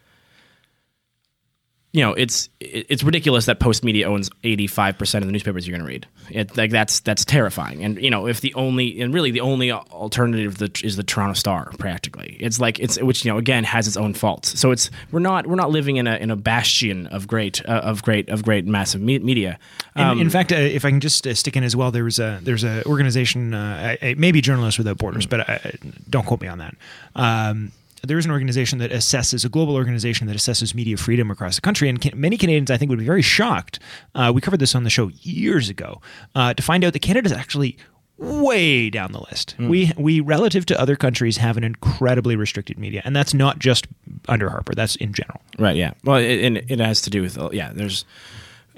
[1.91, 5.67] you know, it's it's ridiculous that Post Media owns eighty five percent of the newspapers
[5.67, 6.07] you're going to read.
[6.29, 7.83] It, like that's that's terrifying.
[7.83, 11.33] And you know, if the only and really the only alternative that is the Toronto
[11.33, 14.59] Star, practically, it's like it's which you know again has its own faults.
[14.59, 17.71] So it's we're not we're not living in a in a bastion of great uh,
[17.83, 19.57] of great of great massive me- media.
[19.95, 22.03] In, Um, in fact, uh, if I can just uh, stick in as well, there
[22.03, 25.29] was a there's a organization, uh, maybe Journalists Without Borders, Mm.
[25.31, 25.71] but I,
[26.07, 26.75] don't quote me on that.
[27.15, 27.71] Um,
[28.04, 31.62] there is an organization that assesses a global organization that assesses media freedom across the
[31.62, 33.80] country, and can, many Canadians I think would be very shocked.
[34.16, 36.02] Uh, we covered this on the show years ago
[36.36, 37.78] uh, to find out that Canada is actually
[38.18, 39.56] way down the list.
[39.58, 39.70] Mm.
[39.70, 43.88] We we relative to other countries have an incredibly restricted media, and that's not just
[44.28, 44.76] under Harper.
[44.76, 45.41] That's in general.
[45.58, 45.76] right?
[45.76, 45.93] Yeah.
[46.04, 47.72] Well, it, and it has to do with yeah.
[47.74, 48.06] There's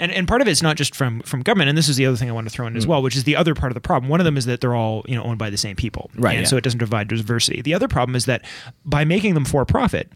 [0.02, 2.18] and and part of it's not just from from government and this is the other
[2.18, 2.89] thing i want to throw in as mm.
[2.89, 4.10] well which is the other part of the problem.
[4.10, 6.10] One of them is that they're all you know owned by the same people.
[6.16, 6.49] Right, and yeah.
[6.49, 7.62] so it doesn't provide diversity.
[7.62, 8.45] The other problem is that
[8.86, 10.12] by making them for profit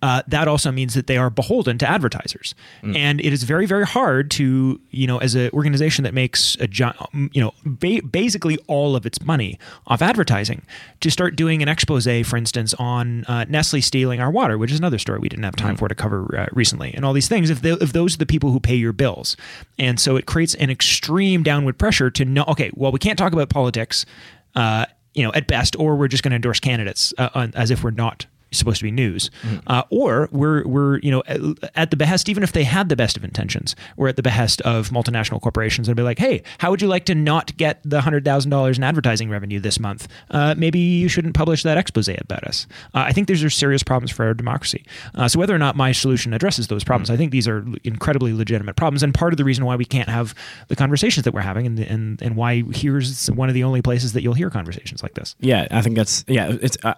[0.00, 3.84] uh, that also means that they are beholden to advertisers, and it is very, very
[3.84, 6.84] hard to, you know, as an organization that makes a, gi-
[7.32, 10.62] you know, ba- basically all of its money off advertising,
[11.00, 14.78] to start doing an expose, for instance, on uh, Nestle stealing our water, which is
[14.78, 17.50] another story we didn't have time for to cover uh, recently, and all these things.
[17.50, 19.36] If, they, if those are the people who pay your bills,
[19.78, 23.32] and so it creates an extreme downward pressure to know, okay, well, we can't talk
[23.32, 24.06] about politics,
[24.54, 27.72] uh, you know, at best, or we're just going to endorse candidates uh, on, as
[27.72, 29.30] if we're not supposed to be news,
[29.66, 31.40] uh, or we're we're you know at,
[31.74, 34.60] at the behest, even if they had the best of intentions, we're at the behest
[34.62, 38.00] of multinational corporations and be like, hey, how would you like to not get the
[38.00, 40.08] hundred thousand dollars in advertising revenue this month?
[40.30, 42.66] Uh, maybe you shouldn't publish that expose about us.
[42.94, 44.84] Uh, I think these are serious problems for our democracy.
[45.14, 48.32] Uh, so whether or not my solution addresses those problems, I think these are incredibly
[48.32, 50.34] legitimate problems, and part of the reason why we can't have
[50.68, 54.12] the conversations that we're having, and and and why here's one of the only places
[54.14, 55.36] that you'll hear conversations like this.
[55.40, 56.56] Yeah, I think that's yeah.
[56.60, 56.94] It's uh,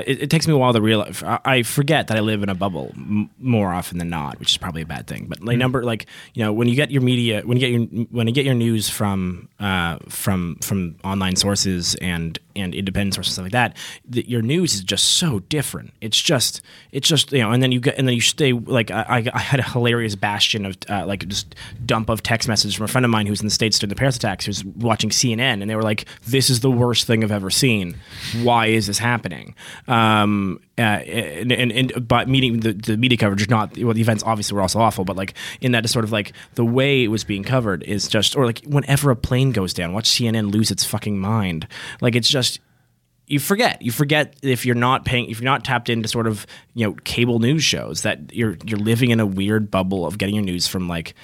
[0.00, 1.22] it, it takes me a while to realize.
[1.22, 4.56] I forget that I live in a bubble m- more often than not, which is
[4.56, 5.26] probably a bad thing.
[5.28, 8.04] But like number like you know when you get your media when you get your
[8.10, 13.34] when you get your news from uh, from from online sources and and independent sources
[13.34, 13.76] stuff like that,
[14.10, 15.92] your news is just so different.
[16.00, 16.60] It's just
[16.92, 19.30] it's just you know, and then you get and then you stay like I, I-
[19.34, 22.88] I had a hilarious bastion of uh, like just dump of text messages from a
[22.88, 25.68] friend of mine who's in the states during the Paris attacks, who's watching CNN, and
[25.70, 27.96] they were like, "This is the worst thing I've ever seen.
[28.42, 29.54] Why is this happening?"
[29.88, 34.00] Um, uh, and, and, and but meeting the, the media coverage is not well, the
[34.00, 37.08] events obviously were also awful, but like in that sort of like the way it
[37.08, 40.72] was being covered is just or like whenever a plane goes down, watch CNN lose
[40.72, 41.68] its fucking mind.
[42.00, 42.58] Like it's just
[43.28, 43.80] you forget.
[43.82, 46.44] You forget if you're not paying if you're not tapped into sort of
[46.74, 50.34] you know cable news shows that you're you're living in a weird bubble of getting
[50.34, 51.14] your news from like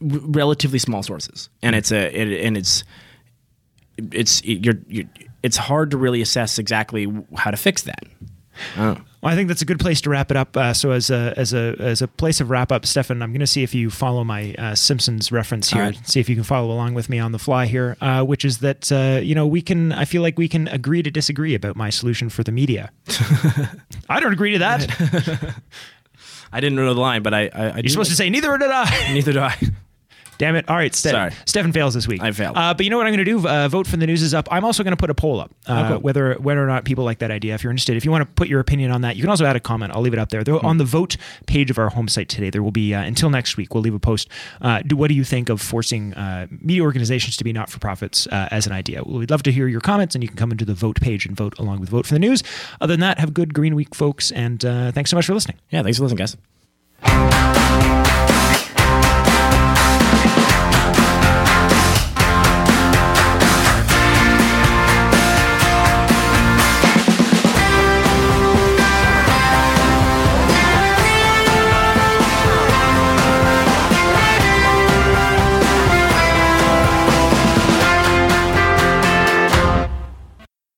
[0.00, 1.50] r- relatively small sources.
[1.62, 2.82] And it's a it, and it's
[3.98, 5.04] it's you're, you're
[5.42, 7.06] it's hard to really assess exactly
[7.36, 8.04] how to fix that
[9.24, 10.54] Well, I think that's a good place to wrap it up.
[10.54, 13.40] Uh, so, as a as a as a place of wrap up, Stefan, I'm going
[13.40, 15.82] to see if you follow my uh, Simpsons reference here.
[15.82, 16.06] Right.
[16.06, 18.58] See if you can follow along with me on the fly here, uh, which is
[18.58, 19.92] that uh, you know we can.
[19.92, 22.90] I feel like we can agree to disagree about my solution for the media.
[24.10, 25.54] I don't agree to that.
[26.52, 28.70] i didn't know the line but i, I, I You're supposed to say neither did
[28.70, 29.12] I.
[29.12, 29.56] neither do i
[30.38, 30.68] Damn it.
[30.68, 30.94] All right.
[30.94, 31.30] Ste- Sorry.
[31.46, 32.20] Stefan fails this week.
[32.22, 32.56] I failed.
[32.56, 33.46] Uh, but you know what I'm going to do?
[33.48, 34.48] Uh, vote for the news is up.
[34.50, 35.50] I'm also going to put a poll up.
[35.66, 35.98] Uh, Oh, cool.
[36.00, 37.54] Whether whether or not people like that idea.
[37.54, 39.44] If you're interested, if you want to put your opinion on that, you can also
[39.44, 39.92] add a comment.
[39.94, 40.42] I'll leave it up there.
[40.44, 40.66] There- Hmm.
[40.66, 41.16] On the vote
[41.46, 43.94] page of our home site today, there will be, uh, until next week, we'll leave
[43.94, 44.28] a post.
[44.62, 47.78] Uh, do, what do you think of forcing uh, media organizations to be not for
[47.80, 49.02] profits uh, as an idea?
[49.04, 51.36] We'd love to hear your comments, and you can come into the vote page and
[51.36, 52.42] vote along with Vote for the News.
[52.80, 55.34] Other than that, have a good Green Week, folks, and uh, thanks so much for
[55.34, 55.58] listening.
[55.70, 56.26] Yeah, thanks for listening,
[57.02, 58.43] guys.